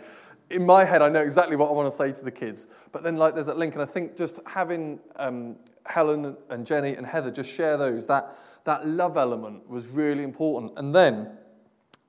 In 0.49 0.65
my 0.65 0.85
head, 0.85 1.01
I 1.01 1.09
know 1.09 1.21
exactly 1.21 1.57
what 1.57 1.67
I 1.67 1.73
want 1.73 1.91
to 1.91 1.97
say 1.97 2.13
to 2.13 2.23
the 2.23 2.31
kids, 2.31 2.67
but 2.93 3.03
then 3.03 3.17
like 3.17 3.33
there's 3.33 3.47
that 3.47 3.57
link, 3.57 3.73
and 3.73 3.81
I 3.81 3.85
think 3.85 4.15
just 4.15 4.39
having 4.45 5.01
um, 5.17 5.57
Helen 5.85 6.37
and 6.49 6.65
Jenny 6.65 6.95
and 6.95 7.05
Heather 7.05 7.29
just 7.29 7.53
share 7.53 7.75
those, 7.75 8.07
that, 8.07 8.33
that 8.63 8.87
love 8.87 9.17
element 9.17 9.67
was 9.69 9.89
really 9.89 10.23
important. 10.23 10.71
And 10.77 10.95
then, 10.95 11.31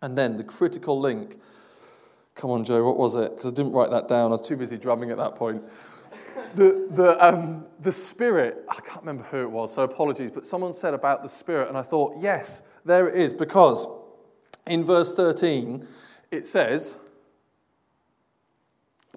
and 0.02 0.16
then 0.16 0.36
the 0.36 0.44
critical 0.44 1.00
link. 1.00 1.40
Come 2.36 2.50
on, 2.50 2.64
Joe, 2.64 2.84
what 2.84 2.96
was 2.96 3.16
it? 3.16 3.30
Because 3.34 3.50
I 3.50 3.54
didn't 3.56 3.72
write 3.72 3.90
that 3.90 4.06
down. 4.06 4.26
I 4.26 4.36
was 4.36 4.46
too 4.46 4.56
busy 4.56 4.76
drumming 4.76 5.10
at 5.10 5.16
that 5.16 5.34
point 5.34 5.64
the, 6.54 6.88
the, 6.90 7.24
um, 7.24 7.66
the 7.80 7.92
Spirit, 7.92 8.64
I 8.68 8.74
can't 8.74 9.00
remember 9.00 9.24
who 9.24 9.42
it 9.42 9.50
was, 9.50 9.74
so 9.74 9.82
apologies, 9.82 10.30
but 10.30 10.46
someone 10.46 10.72
said 10.72 10.94
about 10.94 11.22
the 11.22 11.28
Spirit, 11.28 11.68
and 11.68 11.76
I 11.76 11.82
thought, 11.82 12.14
yes, 12.18 12.62
there 12.84 13.08
it 13.08 13.16
is, 13.16 13.34
because 13.34 13.86
in 14.66 14.84
verse 14.84 15.14
13 15.14 15.86
it 16.30 16.46
says, 16.46 16.98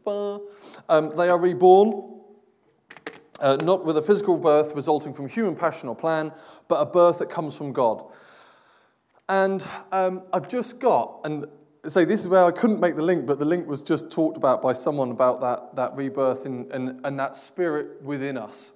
um, 0.05 1.11
they 1.15 1.29
are 1.29 1.37
reborn, 1.37 2.19
uh, 3.39 3.57
not 3.57 3.85
with 3.85 3.97
a 3.97 4.01
physical 4.01 4.37
birth 4.37 4.75
resulting 4.75 5.13
from 5.13 5.27
human 5.27 5.55
passion 5.55 5.89
or 5.89 5.95
plan, 5.95 6.31
but 6.67 6.75
a 6.75 6.85
birth 6.85 7.19
that 7.19 7.29
comes 7.29 7.55
from 7.55 7.71
God. 7.73 8.03
And 9.29 9.65
um, 9.91 10.23
I've 10.33 10.47
just 10.47 10.79
got, 10.79 11.21
and 11.23 11.45
say 11.89 12.05
this 12.05 12.21
is 12.21 12.27
where 12.27 12.45
I 12.45 12.51
couldn't 12.51 12.79
make 12.79 12.95
the 12.95 13.01
link, 13.01 13.25
but 13.25 13.39
the 13.39 13.45
link 13.45 13.67
was 13.67 13.81
just 13.81 14.11
talked 14.11 14.37
about 14.37 14.61
by 14.61 14.73
someone 14.73 15.09
about 15.09 15.41
that, 15.41 15.75
that 15.75 15.95
rebirth 15.95 16.45
and, 16.45 16.71
and, 16.71 17.03
and 17.03 17.19
that 17.19 17.35
spirit 17.35 18.03
within 18.03 18.37
us. 18.37 18.73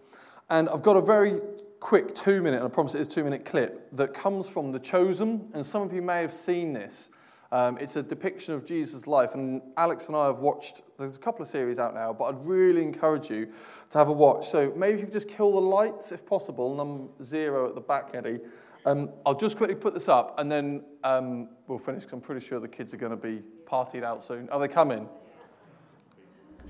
And 0.50 0.68
I've 0.70 0.82
got 0.82 0.98
a 0.98 1.02
very 1.02 1.40
quick 1.80 2.16
two 2.16 2.42
minute, 2.42 2.58
and 2.58 2.66
I 2.66 2.70
promise 2.70 2.96
it 2.96 3.02
is 3.02 3.08
two 3.08 3.24
minute 3.24 3.46
clip, 3.46 3.90
that 3.96 4.16
comes 4.16 4.50
from 4.50 4.72
The 4.72 4.80
Chosen. 4.80 5.50
And 5.54 5.64
some 5.64 5.84
of 5.84 5.94
you 5.94 6.02
may 6.02 6.22
have 6.22 6.34
seen 6.34 6.74
this. 6.74 7.10
Um, 7.52 7.78
it's 7.78 7.96
a 7.96 8.02
depiction 8.02 8.56
of 8.56 8.66
Jesus' 8.66 9.06
life. 9.06 9.36
And 9.36 9.62
Alex 9.78 10.08
and 10.08 10.18
I 10.18 10.26
have 10.26 10.40
watched, 10.40 10.82
there's 10.98 11.16
a 11.16 11.20
couple 11.20 11.44
of 11.44 11.48
series 11.48 11.78
out 11.78 11.94
now, 11.94 12.12
but 12.12 12.26
I'd 12.26 12.44
really 12.44 12.82
encourage 12.82 13.30
you 13.30 13.50
to 13.92 13.98
have 14.00 14.08
a 14.08 14.14
watch. 14.14 14.48
So 14.48 14.74
maybe 14.76 14.96
if 14.96 15.00
you 15.02 15.06
could 15.06 15.14
just 15.14 15.30
kill 15.30 15.52
the 15.52 15.62
lights 15.62 16.12
if 16.12 16.26
possible, 16.26 16.74
number 16.76 17.08
zero 17.24 17.70
at 17.70 17.76
the 17.76 17.82
back, 17.82 18.10
Eddie. 18.16 18.40
Um, 18.86 19.10
I'll 19.26 19.36
just 19.36 19.58
quickly 19.58 19.76
put 19.76 19.96
this 19.96 20.08
up 20.08 20.40
and 20.40 20.52
then 20.52 20.84
um, 21.04 21.50
we'll 21.68 21.80
finish 21.80 22.04
because 22.04 22.14
I'm 22.14 22.22
pretty 22.22 22.46
sure 22.46 22.60
the 22.60 22.68
kids 22.68 22.94
are 22.94 22.98
going 22.98 23.12
to 23.12 23.18
be 23.18 23.42
partied 23.66 24.04
out 24.04 24.24
soon. 24.24 24.48
Are 24.50 24.60
they 24.60 24.68
coming? 24.68 25.10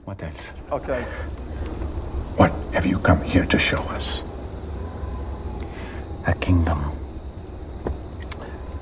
What 0.05 0.23
else? 0.23 0.53
Okay. 0.71 1.01
What 2.37 2.51
have 2.73 2.85
you 2.85 2.99
come 2.99 3.21
here 3.21 3.45
to 3.45 3.59
show 3.59 3.81
us? 3.97 4.21
A 6.27 6.33
kingdom. 6.35 6.79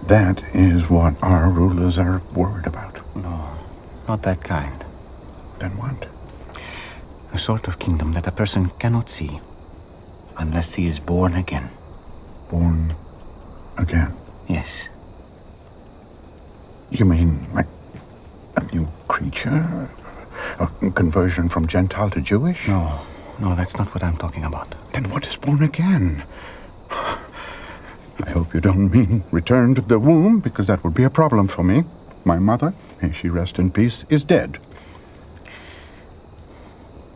That 0.08 0.44
is 0.54 0.90
what 0.90 1.16
our 1.24 1.50
rulers 1.50 1.98
are 1.98 2.22
worried 2.36 2.68
about. 2.68 3.02
No, 3.16 3.50
not 4.08 4.22
that 4.24 4.44
kind. 4.44 4.80
Then 5.60 5.72
what? 5.72 6.08
A 7.34 7.40
sort 7.40 7.68
of 7.68 7.80
kingdom 7.80 8.14
that 8.14 8.28
a 8.28 8.32
person 8.32 8.70
cannot 8.80 9.10
see 9.10 9.40
unless 10.38 10.76
he 10.76 10.88
is 10.88 11.00
born 11.00 11.34
again. 11.34 11.70
Born 12.52 12.94
again? 13.78 14.14
Yes. 14.48 14.90
You 16.92 17.06
mean 17.06 17.40
like 17.54 17.68
a 18.58 18.64
new 18.74 18.88
creature? 19.08 19.90
A 20.60 20.68
conversion 20.92 21.50
from 21.50 21.68
Gentile 21.68 22.10
to 22.12 22.22
Jewish? 22.22 22.68
No, 22.68 23.00
no, 23.40 23.56
that's 23.56 23.78
not 23.78 23.94
what 23.94 24.04
I'm 24.04 24.18
talking 24.18 24.44
about. 24.44 24.76
Then 24.94 25.06
what 25.10 25.28
is 25.28 25.36
born 25.36 25.64
again? 25.64 26.24
I 26.92 28.30
hope 28.30 28.54
you 28.54 28.62
don't 28.62 28.92
mean 28.92 29.24
return 29.32 29.74
to 29.76 29.82
the 29.82 29.98
womb, 29.98 30.40
because 30.40 30.68
that 30.68 30.84
would 30.84 30.94
be 30.94 31.04
a 31.04 31.10
problem 31.10 31.48
for 31.48 31.64
me. 31.64 31.84
My 32.26 32.38
mother, 32.40 32.74
may 33.02 33.12
she 33.12 33.30
rest 33.30 33.58
in 33.58 33.72
peace, 33.72 34.06
is 34.10 34.24
dead. 34.24 34.60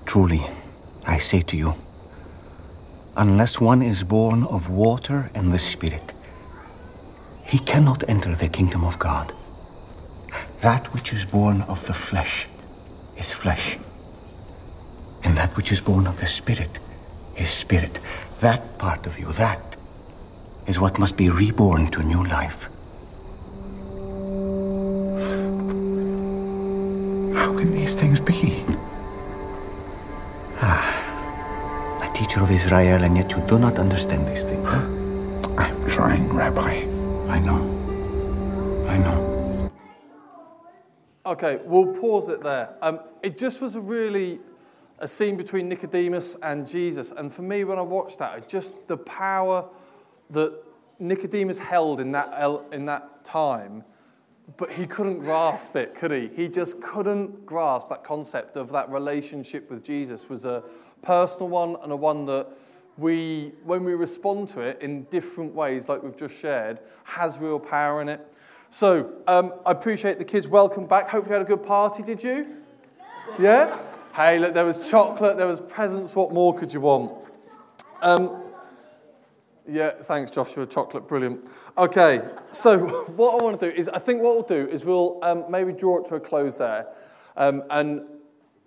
Truly, 0.06 0.42
I 1.06 1.18
say 1.18 1.42
to 1.44 1.58
you, 1.58 1.76
unless 3.16 3.62
one 3.62 3.82
is 3.82 4.04
born 4.04 4.44
of 4.44 4.70
water 4.70 5.30
and 5.36 5.52
the 5.52 5.60
Spirit, 5.60 6.14
he 7.48 7.60
cannot 7.60 8.08
enter 8.10 8.36
the 8.36 8.50
kingdom 8.50 8.84
of 8.84 9.00
God. 9.00 9.32
That 10.62 10.94
which 10.94 11.14
is 11.14 11.24
born 11.24 11.62
of 11.64 11.86
the 11.88 11.94
flesh 11.94 12.48
is 13.18 13.32
flesh, 13.32 13.78
and 15.24 15.38
that 15.38 15.56
which 15.56 15.72
is 15.72 15.80
born 15.82 16.08
of 16.08 16.20
the 16.20 16.26
Spirit 16.26 16.80
is 17.38 17.50
spirit. 17.50 18.00
That 18.42 18.78
part 18.78 19.06
of 19.06 19.18
you, 19.20 19.32
that 19.34 19.62
is 20.68 20.80
what 20.80 21.00
must 21.00 21.16
be 21.16 21.30
reborn 21.30 21.90
to 21.92 22.04
new 22.04 22.24
life. 22.26 22.68
How 27.36 27.58
can 27.58 27.72
these 27.72 27.96
things 28.00 28.20
be? 28.20 28.64
Ah, 30.62 32.10
a 32.10 32.14
teacher 32.14 32.42
of 32.42 32.52
Israel, 32.52 33.04
and 33.04 33.16
yet 33.16 33.32
you 33.32 33.42
do 33.48 33.58
not 33.60 33.80
understand 33.80 34.28
these 34.28 34.44
things, 34.44 34.68
huh? 34.68 34.86
I'm 35.58 35.90
trying, 35.90 36.28
Rabbi. 36.34 36.87
I 37.30 37.40
know. 37.40 38.86
I 38.88 38.98
know. 38.98 39.70
Okay, 41.26 41.60
we'll 41.66 41.94
pause 42.00 42.30
it 42.30 42.42
there. 42.42 42.76
Um, 42.82 43.02
it 43.22 43.38
just 43.38 43.60
was 43.60 43.76
a 43.76 43.82
really 43.82 44.40
a 45.00 45.08
scene 45.08 45.36
between 45.36 45.68
Nicodemus 45.68 46.38
and 46.42 46.66
Jesus, 46.66 47.12
and 47.12 47.32
for 47.32 47.42
me, 47.42 47.66
when 47.66 47.78
I 47.78 47.82
watched 47.82 48.20
that, 48.20 48.48
just 48.48 48.88
the 48.88 48.98
power 48.98 49.66
that 50.30 50.58
Nicodemus 51.00 51.60
held 51.60 52.00
in 52.00 52.14
that 52.14 52.66
in 52.72 52.86
that 52.86 53.26
time, 53.26 53.84
but 54.56 54.72
he 54.72 54.88
couldn't 54.88 55.20
grasp 55.20 55.76
it, 55.76 55.96
could 55.96 56.12
he? 56.12 56.30
He 56.34 56.48
just 56.48 56.82
couldn't 56.82 57.46
grasp 57.46 57.90
that 57.90 58.06
concept 58.06 58.56
of 58.56 58.72
that 58.72 58.90
relationship 58.90 59.70
with 59.70 59.84
Jesus 59.84 60.30
was 60.30 60.46
a 60.46 60.64
personal 61.02 61.50
one 61.50 61.76
and 61.84 61.92
a 61.92 61.96
one 61.96 62.26
that 62.26 62.48
we, 62.98 63.52
when 63.64 63.84
we 63.84 63.94
respond 63.94 64.50
to 64.50 64.62
it 64.62 64.82
in 64.82 65.04
different 65.04 65.54
ways, 65.54 65.88
like 65.88 66.02
we've 66.04 66.18
just 66.18 66.38
shared, 66.38 66.80
has 67.04 67.38
real 67.40 67.60
power 67.60 68.02
in 68.02 68.10
it. 68.10 68.22
So 68.70 69.14
um, 69.28 69.54
I 69.66 69.72
appreciate 69.72 70.18
the 70.18 70.26
kids. 70.26 70.48
Welcome 70.48 70.88
back. 70.88 71.10
Hopefully, 71.10 71.36
you 71.36 71.40
had 71.40 71.46
a 71.46 71.50
good 71.50 71.66
party. 71.66 72.04
Did 72.04 72.24
you? 72.24 72.58
Yeah. 73.40 73.78
Hey, 74.14 74.40
look, 74.40 74.54
there 74.54 74.66
was 74.66 74.90
chocolate, 74.90 75.38
there 75.38 75.48
was 75.48 75.62
presents. 75.62 76.16
What 76.16 76.34
more 76.34 76.54
could 76.54 76.74
you 76.74 76.82
want? 76.82 77.14
Um, 78.02 78.44
yeah, 79.68 79.92
thanks, 79.92 80.32
Joshua. 80.32 80.66
Chocolate, 80.66 81.08
brilliant. 81.08 81.48
Okay, 81.78 82.22
so 82.52 82.78
what 83.16 83.40
I 83.40 83.44
want 83.44 83.60
to 83.60 83.70
do 83.70 83.76
is, 83.78 83.88
I 83.90 84.00
think 84.00 84.22
what 84.22 84.36
we'll 84.36 84.66
do 84.66 84.72
is 84.72 84.84
we'll 84.84 85.20
um, 85.22 85.46
maybe 85.50 85.72
draw 85.72 86.00
it 86.00 86.08
to 86.08 86.16
a 86.16 86.20
close 86.20 86.58
there, 86.58 86.88
um, 87.36 87.64
and 87.70 88.02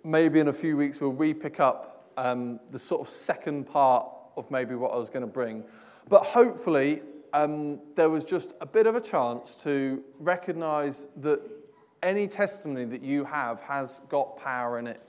maybe 0.03 0.39
in 0.39 0.47
a 0.47 0.53
few 0.53 0.77
weeks 0.77 1.01
we'll 1.01 1.11
re-pick 1.11 1.59
up 1.59 2.11
um, 2.17 2.59
the 2.71 2.79
sort 2.79 3.01
of 3.01 3.09
second 3.09 3.65
part 3.67 4.07
of 4.37 4.49
maybe 4.51 4.75
what 4.75 4.91
I 4.91 4.97
was 4.97 5.09
going 5.09 5.21
to 5.21 5.27
bring. 5.27 5.63
But 6.09 6.23
hopefully, 6.23 7.01
um, 7.33 7.79
there 7.95 8.09
was 8.09 8.25
just 8.25 8.53
a 8.61 8.65
bit 8.65 8.87
of 8.87 8.95
a 8.95 9.01
chance 9.01 9.55
to 9.63 10.03
recognize 10.19 11.07
that 11.17 11.41
any 12.03 12.27
testimony 12.27 12.85
that 12.85 13.01
you 13.01 13.23
have 13.25 13.61
has 13.61 14.01
got 14.09 14.37
power 14.37 14.79
in 14.79 14.87
it, 14.87 15.01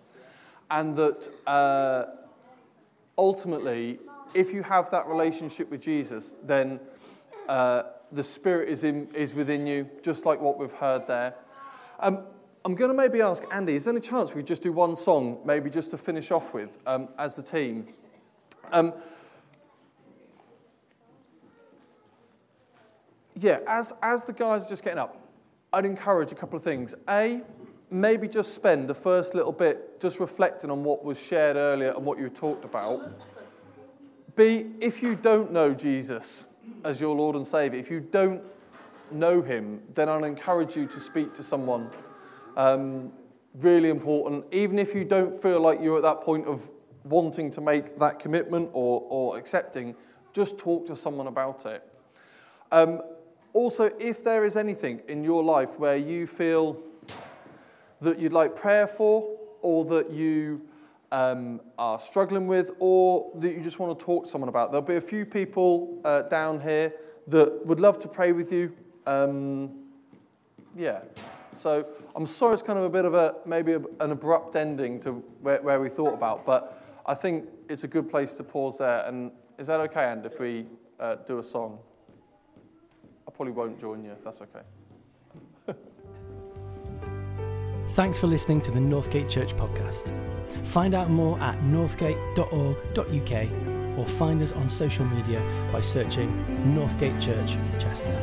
and 0.70 0.94
that 0.96 1.28
uh, 1.46 2.04
ultimately 3.16 3.98
if 4.34 4.52
you 4.52 4.62
have 4.62 4.90
that 4.90 5.06
relationship 5.06 5.70
with 5.70 5.80
Jesus, 5.80 6.34
then 6.42 6.80
uh, 7.48 7.82
the 8.10 8.22
Spirit 8.22 8.68
is, 8.68 8.84
in, 8.84 9.08
is 9.14 9.34
within 9.34 9.66
you, 9.66 9.88
just 10.02 10.24
like 10.24 10.40
what 10.40 10.58
we've 10.58 10.72
heard 10.72 11.06
there. 11.06 11.34
Um, 12.00 12.24
I'm 12.64 12.74
going 12.74 12.90
to 12.90 12.96
maybe 12.96 13.20
ask 13.20 13.42
Andy, 13.50 13.74
is 13.74 13.84
there 13.84 13.92
any 13.92 14.00
chance 14.00 14.34
we 14.34 14.42
just 14.42 14.62
do 14.62 14.72
one 14.72 14.96
song, 14.96 15.40
maybe 15.44 15.68
just 15.68 15.90
to 15.90 15.98
finish 15.98 16.30
off 16.30 16.54
with 16.54 16.78
um, 16.86 17.08
as 17.18 17.34
the 17.34 17.42
team? 17.42 17.88
Um, 18.70 18.92
yeah, 23.38 23.58
as, 23.66 23.92
as 24.02 24.24
the 24.24 24.32
guys 24.32 24.66
are 24.66 24.68
just 24.68 24.84
getting 24.84 24.98
up, 24.98 25.18
I'd 25.72 25.84
encourage 25.84 26.32
a 26.32 26.34
couple 26.34 26.56
of 26.56 26.62
things. 26.62 26.94
A, 27.08 27.42
maybe 27.90 28.28
just 28.28 28.54
spend 28.54 28.88
the 28.88 28.94
first 28.94 29.34
little 29.34 29.52
bit 29.52 30.00
just 30.00 30.20
reflecting 30.20 30.70
on 30.70 30.84
what 30.84 31.04
was 31.04 31.20
shared 31.20 31.56
earlier 31.56 31.92
and 31.92 32.04
what 32.04 32.18
you 32.18 32.28
talked 32.28 32.64
about. 32.64 33.00
B, 34.34 34.66
if 34.80 35.02
you 35.02 35.14
don't 35.14 35.52
know 35.52 35.74
Jesus 35.74 36.46
as 36.84 37.00
your 37.00 37.14
Lord 37.14 37.36
and 37.36 37.46
Savior, 37.46 37.78
if 37.78 37.90
you 37.90 38.00
don't 38.00 38.42
know 39.10 39.42
Him, 39.42 39.82
then 39.94 40.08
I'll 40.08 40.24
encourage 40.24 40.76
you 40.76 40.86
to 40.86 41.00
speak 41.00 41.34
to 41.34 41.42
someone. 41.42 41.90
Um, 42.56 43.12
really 43.54 43.90
important. 43.90 44.44
Even 44.52 44.78
if 44.78 44.94
you 44.94 45.04
don't 45.04 45.40
feel 45.40 45.60
like 45.60 45.80
you're 45.82 45.96
at 45.96 46.02
that 46.02 46.22
point 46.22 46.46
of 46.46 46.70
wanting 47.04 47.50
to 47.52 47.60
make 47.60 47.98
that 47.98 48.18
commitment 48.18 48.70
or, 48.72 49.04
or 49.08 49.38
accepting, 49.38 49.94
just 50.32 50.58
talk 50.58 50.86
to 50.86 50.96
someone 50.96 51.26
about 51.26 51.66
it. 51.66 51.82
Um, 52.70 53.02
also, 53.52 53.90
if 53.98 54.24
there 54.24 54.44
is 54.44 54.56
anything 54.56 55.02
in 55.08 55.22
your 55.24 55.42
life 55.42 55.78
where 55.78 55.96
you 55.96 56.26
feel 56.26 56.78
that 58.00 58.18
you'd 58.18 58.32
like 58.32 58.56
prayer 58.56 58.86
for, 58.86 59.38
or 59.62 59.84
that 59.84 60.10
you 60.10 60.60
um, 61.12 61.60
are 61.78 62.00
struggling 62.00 62.46
with 62.46 62.72
or 62.78 63.30
that 63.36 63.52
you 63.52 63.62
just 63.62 63.78
want 63.78 63.96
to 63.98 64.04
talk 64.04 64.24
to 64.24 64.30
someone 64.30 64.48
about. 64.48 64.72
There'll 64.72 64.86
be 64.86 64.96
a 64.96 65.00
few 65.00 65.24
people 65.24 66.00
uh, 66.04 66.22
down 66.22 66.60
here 66.60 66.92
that 67.28 67.64
would 67.64 67.80
love 67.80 67.98
to 68.00 68.08
pray 68.08 68.32
with 68.32 68.52
you. 68.52 68.74
Um, 69.06 69.84
yeah. 70.76 71.00
So 71.52 71.86
I'm 72.16 72.26
sorry 72.26 72.54
it's 72.54 72.62
kind 72.62 72.78
of 72.78 72.84
a 72.86 72.90
bit 72.90 73.04
of 73.04 73.14
a 73.14 73.36
maybe 73.46 73.74
an 73.74 74.10
abrupt 74.10 74.56
ending 74.56 74.98
to 75.00 75.12
where, 75.42 75.60
where 75.62 75.80
we 75.80 75.88
thought 75.88 76.14
about, 76.14 76.46
but 76.46 76.81
I 77.04 77.14
think 77.14 77.48
it's 77.68 77.84
a 77.84 77.88
good 77.88 78.10
place 78.10 78.34
to 78.34 78.44
pause 78.44 78.78
there. 78.78 79.04
And 79.06 79.32
is 79.58 79.66
that 79.66 79.80
okay, 79.80 80.12
And 80.12 80.24
if 80.26 80.38
we 80.38 80.66
uh, 81.00 81.16
do 81.26 81.38
a 81.38 81.42
song? 81.42 81.78
I 83.26 83.30
probably 83.30 83.52
won't 83.52 83.80
join 83.80 84.04
you 84.04 84.12
if 84.12 84.22
that's 84.22 84.42
okay. 84.42 84.60
Thanks 87.90 88.18
for 88.18 88.26
listening 88.26 88.60
to 88.62 88.70
the 88.70 88.80
Northgate 88.80 89.28
Church 89.28 89.54
podcast. 89.54 90.10
Find 90.66 90.94
out 90.94 91.10
more 91.10 91.38
at 91.40 91.58
northgate.org.uk 91.60 93.98
or 93.98 94.06
find 94.06 94.42
us 94.42 94.52
on 94.52 94.68
social 94.68 95.04
media 95.04 95.42
by 95.72 95.80
searching 95.80 96.30
Northgate 96.74 97.20
Church 97.20 97.56
Chester. 97.78 98.18